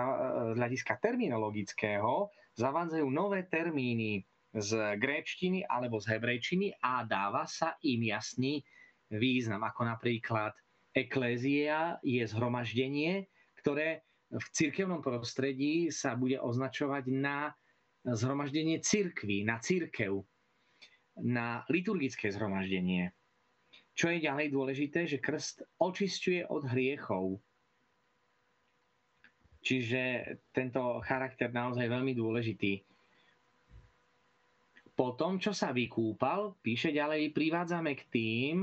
[0.59, 4.27] hľadiska terminologického zavádzajú nové termíny
[4.57, 8.65] z gréčtiny alebo z hebrejčiny a dáva sa im jasný
[9.13, 10.57] význam, ako napríklad
[10.97, 13.29] eklézia je zhromaždenie,
[13.61, 14.03] ktoré
[14.33, 17.53] v cirkevnom prostredí sa bude označovať na
[18.03, 20.25] zhromaždenie cirkvy, na církev
[21.17, 23.13] na liturgické zhromaždenie.
[23.97, 27.41] Čo je ďalej dôležité, že krst očisťuje od hriechov.
[29.65, 32.85] Čiže tento charakter naozaj veľmi dôležitý.
[34.97, 38.57] Po tom, čo sa vykúpal, píše ďalej, privádzame k tým,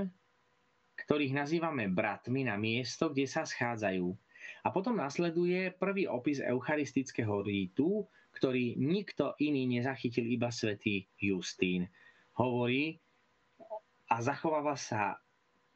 [1.05, 4.09] ktorých nazývame bratmi na miesto, kde sa schádzajú.
[4.65, 11.85] A potom nasleduje prvý opis eucharistického rítu, ktorý nikto iný nezachytil, iba svätý Justín
[12.33, 12.97] hovorí
[14.09, 15.21] a zachováva sa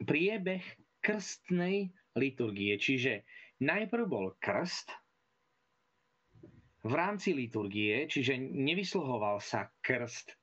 [0.02, 0.62] priebeh
[0.98, 2.74] krstnej liturgie.
[2.74, 3.22] Čiže
[3.62, 4.90] najprv bol krst
[6.82, 10.34] v rámci liturgie, čiže nevysluhoval sa krst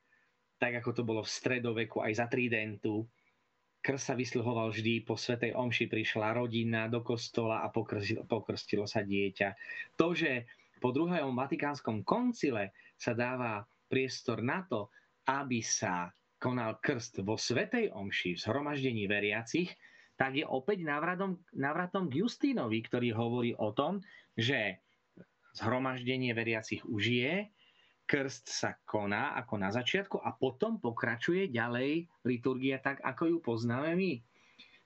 [0.56, 3.04] tak, ako to bolo v stredoveku aj za tridentu.
[3.86, 9.06] Krst sa vysluhoval vždy, po Svetej Omši prišla rodina do kostola a pokrstilo, pokrstilo sa
[9.06, 9.54] dieťa.
[10.00, 10.50] To, že
[10.82, 14.90] po druhom Vatikánskom koncile sa dáva priestor na to,
[15.30, 16.10] aby sa
[16.42, 19.70] konal krst vo Svetej Omši v zhromaždení veriacich,
[20.16, 24.00] tak je opäť návratom, návratom k Justínovi, ktorý hovorí o tom,
[24.34, 24.80] že
[25.56, 27.36] zhromaždenie veriacich už je,
[28.06, 33.98] krst sa koná ako na začiatku a potom pokračuje ďalej liturgia tak, ako ju poznáme
[33.98, 34.14] my.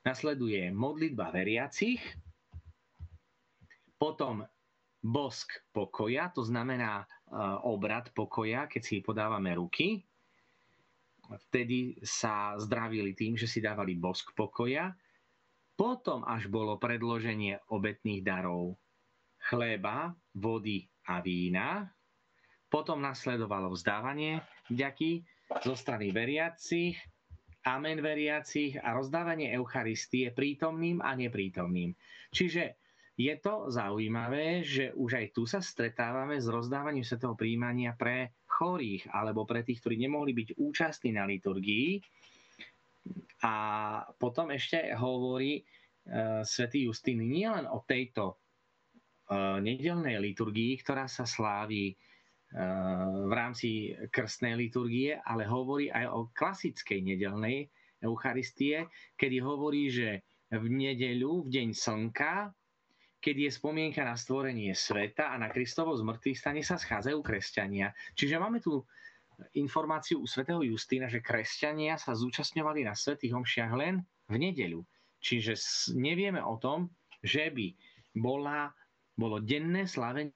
[0.07, 1.99] Nasleduje modlitba veriacich,
[3.99, 4.47] potom
[5.03, 10.03] bosk pokoja, to znamená uh, obrad pokoja, keď si podávame ruky,
[11.51, 14.95] vtedy sa zdravili tým, že si dávali bosk pokoja.
[15.77, 18.75] Potom až bolo predloženie obetných darov
[19.47, 21.87] chleba, vody a vína.
[22.69, 25.25] Potom nasledovalo vzdávanie vďaky
[25.65, 26.95] zo strany veriacich,
[27.65, 31.97] amen veriacich a rozdávanie Eucharistie prítomným a neprítomným.
[32.29, 32.77] Čiže
[33.19, 39.11] je to zaujímavé, že už aj tu sa stretávame s rozdávaním svetého príjmania pre chorých
[39.11, 41.99] alebo pre tých, ktorí nemohli byť účastní na liturgii.
[43.43, 43.55] A
[44.15, 51.91] potom ešte hovorí uh, svätý Justín nielen o tejto uh, nedelnej liturgii, ktorá sa slávi
[52.49, 57.69] v rámci krstnej liturgie, ale hovorí aj o klasickej nedelnej
[58.01, 62.49] Eucharistie, kedy hovorí, že v nedeľu, v deň slnka,
[63.19, 67.91] keď je spomienka na stvorenie sveta a na Kristovo zmrtvých stane sa schádzajú kresťania.
[68.15, 68.81] Čiže máme tu
[69.59, 74.81] informáciu u svätého Justína, že kresťania sa zúčastňovali na svätých homšiach len v nedeľu.
[75.19, 75.59] Čiže
[75.99, 76.87] nevieme o tom,
[77.19, 77.75] že by
[78.15, 78.71] bola,
[79.19, 80.31] bolo denné slavenie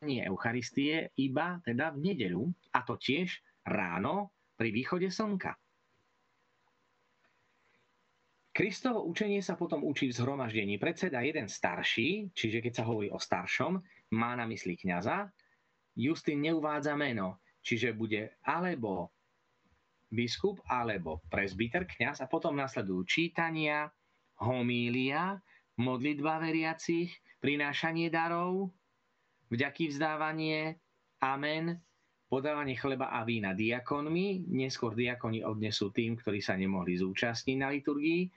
[0.00, 3.36] Eucharistie iba teda v nedeľu, a to tiež
[3.68, 5.52] ráno pri východe slnka.
[8.50, 10.80] Kristovo učenie sa potom učí v zhromaždení.
[10.80, 13.76] Predseda jeden starší, čiže keď sa hovorí o staršom,
[14.16, 15.28] má na mysli kniaza.
[15.92, 19.12] Justin neuvádza meno, čiže bude alebo
[20.08, 23.92] biskup, alebo presbyter, kňaz a potom nasledujú čítania,
[24.40, 25.38] homília,
[25.76, 28.72] modlitba veriacich, prinášanie darov,
[29.50, 30.78] vďaky vzdávanie,
[31.20, 31.76] amen,
[32.30, 38.30] podávanie chleba a vína diakonmi, neskôr diakoni odnesú tým, ktorí sa nemohli zúčastniť na liturgii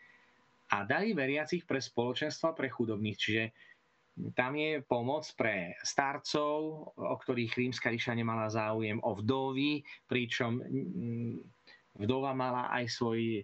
[0.74, 3.18] a dali veriacich pre spoločenstva pre chudobných.
[3.22, 3.44] Čiže
[4.34, 6.58] tam je pomoc pre starcov,
[6.98, 11.34] o ktorých rímska ríša nemala záujem, o vdovy, pričom mm,
[12.02, 13.42] vdova mala aj svoj e,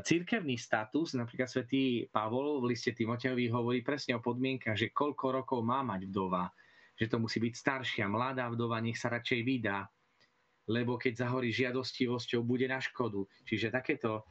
[0.00, 1.16] církevný status.
[1.16, 6.08] Napríklad svätý Pavol v liste Timoteovi hovorí presne o podmienkach, že koľko rokov má mať
[6.08, 6.48] vdova.
[6.94, 9.86] Že to musí byť staršia, mladá vdova, nech sa radšej vydá
[10.64, 13.24] lebo keď zahorí žiadostivosťou, bude na škodu.
[13.44, 14.24] Čiže takéto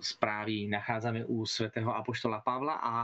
[0.00, 2.94] správy nachádzame u svätého Apoštola Pavla a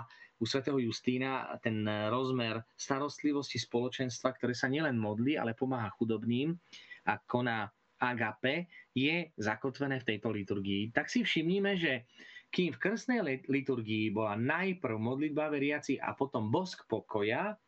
[0.40, 6.56] u svätého Justína ten rozmer starostlivosti spoločenstva, ktoré sa nielen modlí, ale pomáha chudobným
[7.04, 7.68] a koná
[8.00, 10.90] agape, je zakotvené v tejto liturgii.
[10.96, 12.08] Tak si všimníme, že
[12.54, 17.58] kým v krstnej liturgii bola najprv modlitba veriaci a potom bosk pokoja,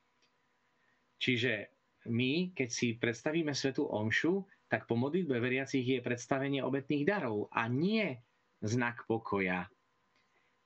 [1.18, 1.74] čiže
[2.07, 7.66] my, keď si predstavíme svetu omšu, tak po modlitbe veriacich je predstavenie obetných darov a
[7.66, 8.14] nie
[8.62, 9.66] znak pokoja.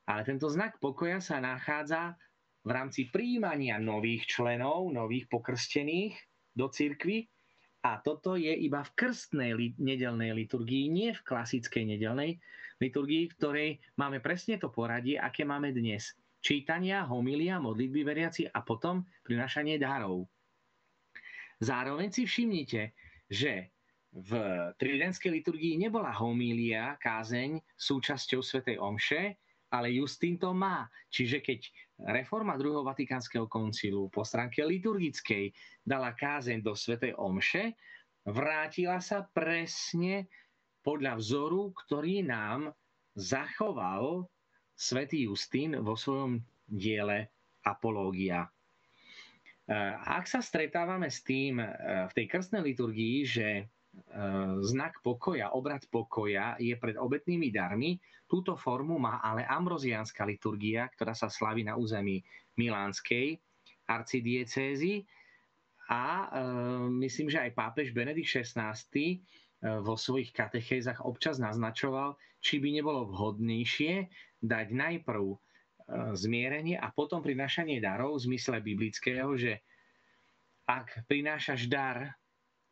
[0.05, 2.21] Ale tento znak pokoja sa nachádza
[2.61, 6.13] v rámci príjmania nových členov, nových pokrstených
[6.53, 7.25] do cirkvy
[7.81, 12.37] a toto je iba v krstnej li- nedelnej liturgii, nie v klasickej nedelnej
[12.81, 16.13] liturgii, v ktorej máme presne to poradie, aké máme dnes.
[16.41, 20.29] Čítania, homilia, modlitby veriaci a potom prinašanie darov.
[21.61, 22.97] Zároveň si všimnite,
[23.29, 23.69] že
[24.11, 24.31] v
[24.81, 29.37] tridenskej liturgii nebola homília, kázeň, súčasťou svätej Omše,
[29.71, 30.91] ale Justín to má.
[31.13, 31.61] Čiže keď
[32.09, 35.53] reforma druhého Vatikánskeho koncilu po stránke liturgickej
[35.85, 37.77] dala kázeň do svätej Omše,
[38.25, 40.29] vrátila sa presne
[40.81, 42.73] podľa vzoru, ktorý nám
[43.13, 44.25] zachoval
[44.73, 47.29] svätý Justín vo svojom diele
[47.61, 48.49] Apológia.
[48.49, 48.51] E,
[50.01, 51.69] ak sa stretávame s tým e,
[52.09, 53.69] v tej krstnej liturgii, že
[54.63, 57.99] znak pokoja, obrad pokoja je pred obetnými darmi.
[58.31, 62.23] Túto formu má ale ambroziánska liturgia, ktorá sa slaví na území
[62.55, 63.43] Milánskej
[63.91, 65.03] arcidiecézy
[65.91, 66.25] a e,
[67.03, 69.19] myslím, že aj pápež Benedikt XVI e,
[69.83, 74.07] vo svojich katechézach občas naznačoval, či by nebolo vhodnejšie
[74.39, 75.37] dať najprv e,
[76.15, 79.59] zmierenie a potom prinášanie darov v zmysle biblického, že
[80.71, 82.15] ak prinášaš dar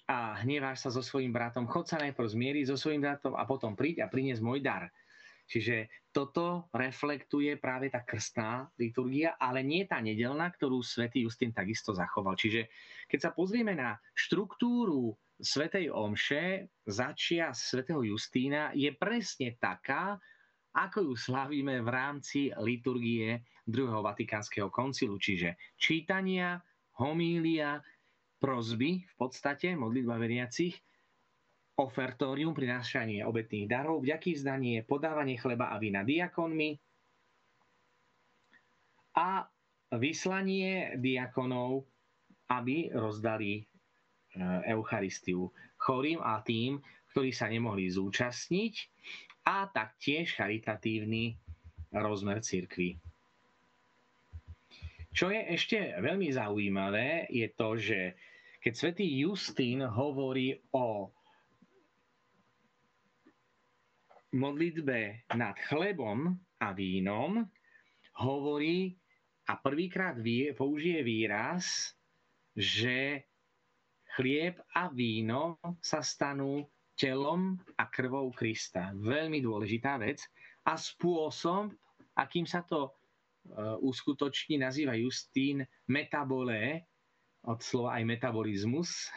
[0.08, 3.76] a hneváš sa so svojím bratom, chod sa najprv zmieriť so svojím bratom a potom
[3.76, 4.88] príď a priniesť môj dar.
[5.48, 11.96] Čiže toto reflektuje práve tá krstná liturgia, ale nie tá nedelná, ktorú svätý Justin takisto
[11.96, 12.36] zachoval.
[12.36, 12.68] Čiže
[13.08, 20.20] keď sa pozrieme na štruktúru svätej Omše začia svätého Justína, je presne taká,
[20.76, 26.60] ako ju slavíme v rámci liturgie druhého Vatikánskeho koncilu, čiže čítania,
[27.00, 27.80] homília,
[28.38, 30.78] prozby v podstate, modlitba veriacich,
[31.78, 36.74] ofertórium, prinášanie obetných darov, vďaký vzdanie, podávanie chleba a vína diakonmi
[39.14, 39.46] a
[39.94, 41.86] vyslanie diakonov,
[42.50, 43.62] aby rozdali e,
[44.74, 46.82] Eucharistiu chorým a tým,
[47.14, 48.74] ktorí sa nemohli zúčastniť
[49.46, 51.38] a taktiež charitatívny
[51.94, 52.98] rozmer cirkvi.
[55.12, 58.14] Čo je ešte veľmi zaujímavé, je to, že
[58.60, 61.10] keď svätý Justín hovorí o
[64.34, 67.46] modlitbe nad chlebom a vínom,
[68.20, 68.98] hovorí
[69.48, 70.20] a prvýkrát
[70.52, 71.96] použije výraz,
[72.52, 73.24] že
[74.18, 78.92] chlieb a víno sa stanú telom a krvou Krista.
[78.92, 80.26] Veľmi dôležitá vec.
[80.66, 81.72] A spôsob,
[82.18, 82.97] akým sa to
[83.80, 86.84] uskutoční, nazýva Justín metabolé,
[87.46, 89.08] od slova aj metabolizmus,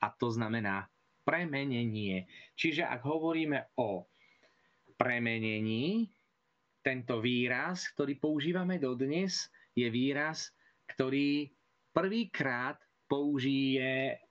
[0.00, 0.86] a to znamená
[1.26, 2.28] premenenie.
[2.54, 4.06] Čiže ak hovoríme o
[4.94, 6.06] premenení,
[6.86, 10.54] tento výraz, ktorý používame dodnes, je výraz,
[10.86, 11.50] ktorý
[11.90, 12.78] prvýkrát
[13.10, 14.22] použije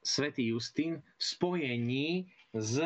[0.00, 2.08] svätý Justín v spojení
[2.56, 2.80] s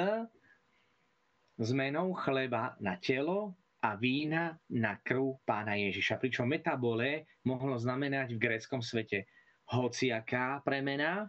[1.62, 6.22] zmenou chleba na telo a vína na krv pána Ježiša.
[6.22, 9.26] Pričom metabole mohlo znamenať v gréckom svete
[9.74, 11.26] hociaká premena,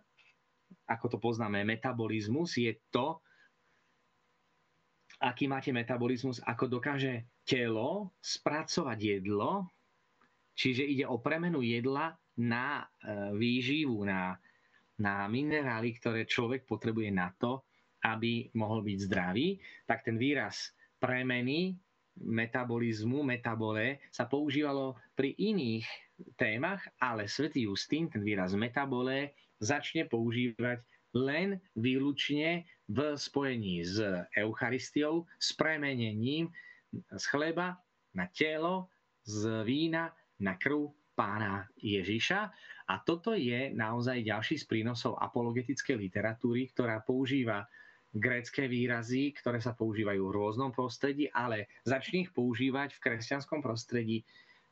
[0.86, 3.22] ako to poznáme, metabolizmus je to,
[5.24, 9.72] aký máte metabolizmus, ako dokáže telo spracovať jedlo,
[10.54, 12.86] čiže ide o premenu jedla na e,
[13.38, 14.36] výživu, na,
[15.00, 17.64] na minerály, ktoré človek potrebuje na to,
[18.04, 19.56] aby mohol byť zdravý,
[19.88, 21.80] tak ten výraz premeny
[22.20, 25.86] metabolizmu, metabole, sa používalo pri iných
[26.38, 30.84] témach, ale svätý Justín ten výraz metabole začne používať
[31.14, 34.02] len výlučne v spojení s
[34.34, 36.50] Eucharistiou, s premenením
[36.94, 37.78] z chleba
[38.14, 38.90] na telo,
[39.26, 42.50] z vína na krv pána Ježiša.
[42.90, 47.66] A toto je naozaj ďalší z prínosov apologetickej literatúry, ktorá používa
[48.14, 54.22] grécké výrazy, ktoré sa používajú v rôznom prostredí, ale začni ich používať v kresťanskom prostredí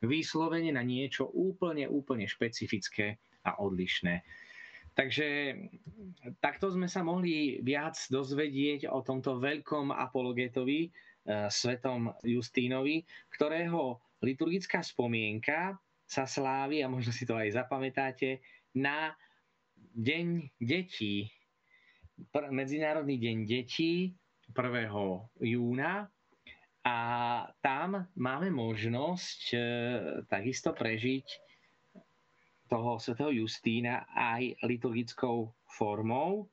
[0.06, 4.22] vyslovene na niečo úplne, úplne špecifické a odlišné.
[4.94, 5.58] Takže
[6.44, 10.92] takto sme sa mohli viac dozvedieť o tomto veľkom apologetovi,
[11.50, 18.44] svetom Justínovi, ktorého liturgická spomienka sa slávi, a možno si to aj zapamätáte,
[18.76, 19.16] na
[19.92, 21.28] Deň detí,
[22.30, 24.14] Medzinárodný deň detí
[24.54, 24.90] 1.
[25.42, 26.06] júna
[26.86, 26.98] a
[27.62, 29.58] tam máme možnosť e,
[30.30, 31.28] takisto prežiť
[32.70, 36.50] toho svätého Justína aj liturgickou formou.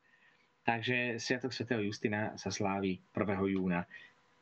[0.64, 3.54] Takže Sviatok svätého Justína sa slávi 1.
[3.56, 3.84] júna.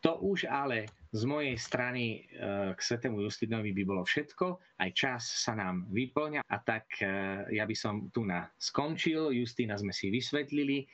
[0.07, 4.79] To už ale z mojej strany e, k Svetému Justinovi by bolo všetko.
[4.79, 7.07] Aj čas sa nám vyplňa a tak e,
[7.55, 9.35] ja by som tu na skončil.
[9.35, 10.87] Justína sme si vysvetlili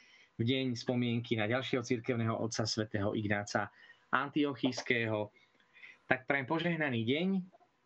[0.43, 3.71] v deň spomienky na ďalšieho cirkevného otca svätého Ignáca
[4.11, 5.31] Antiochijského.
[6.11, 7.29] Tak prajem požehnaný deň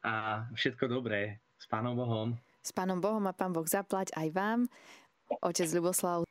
[0.09, 2.33] a všetko dobré s Pánom Bohom.
[2.65, 4.61] S Pánom Bohom a Pán Boh zaplať aj vám.
[5.45, 6.25] Otec Ľuboslav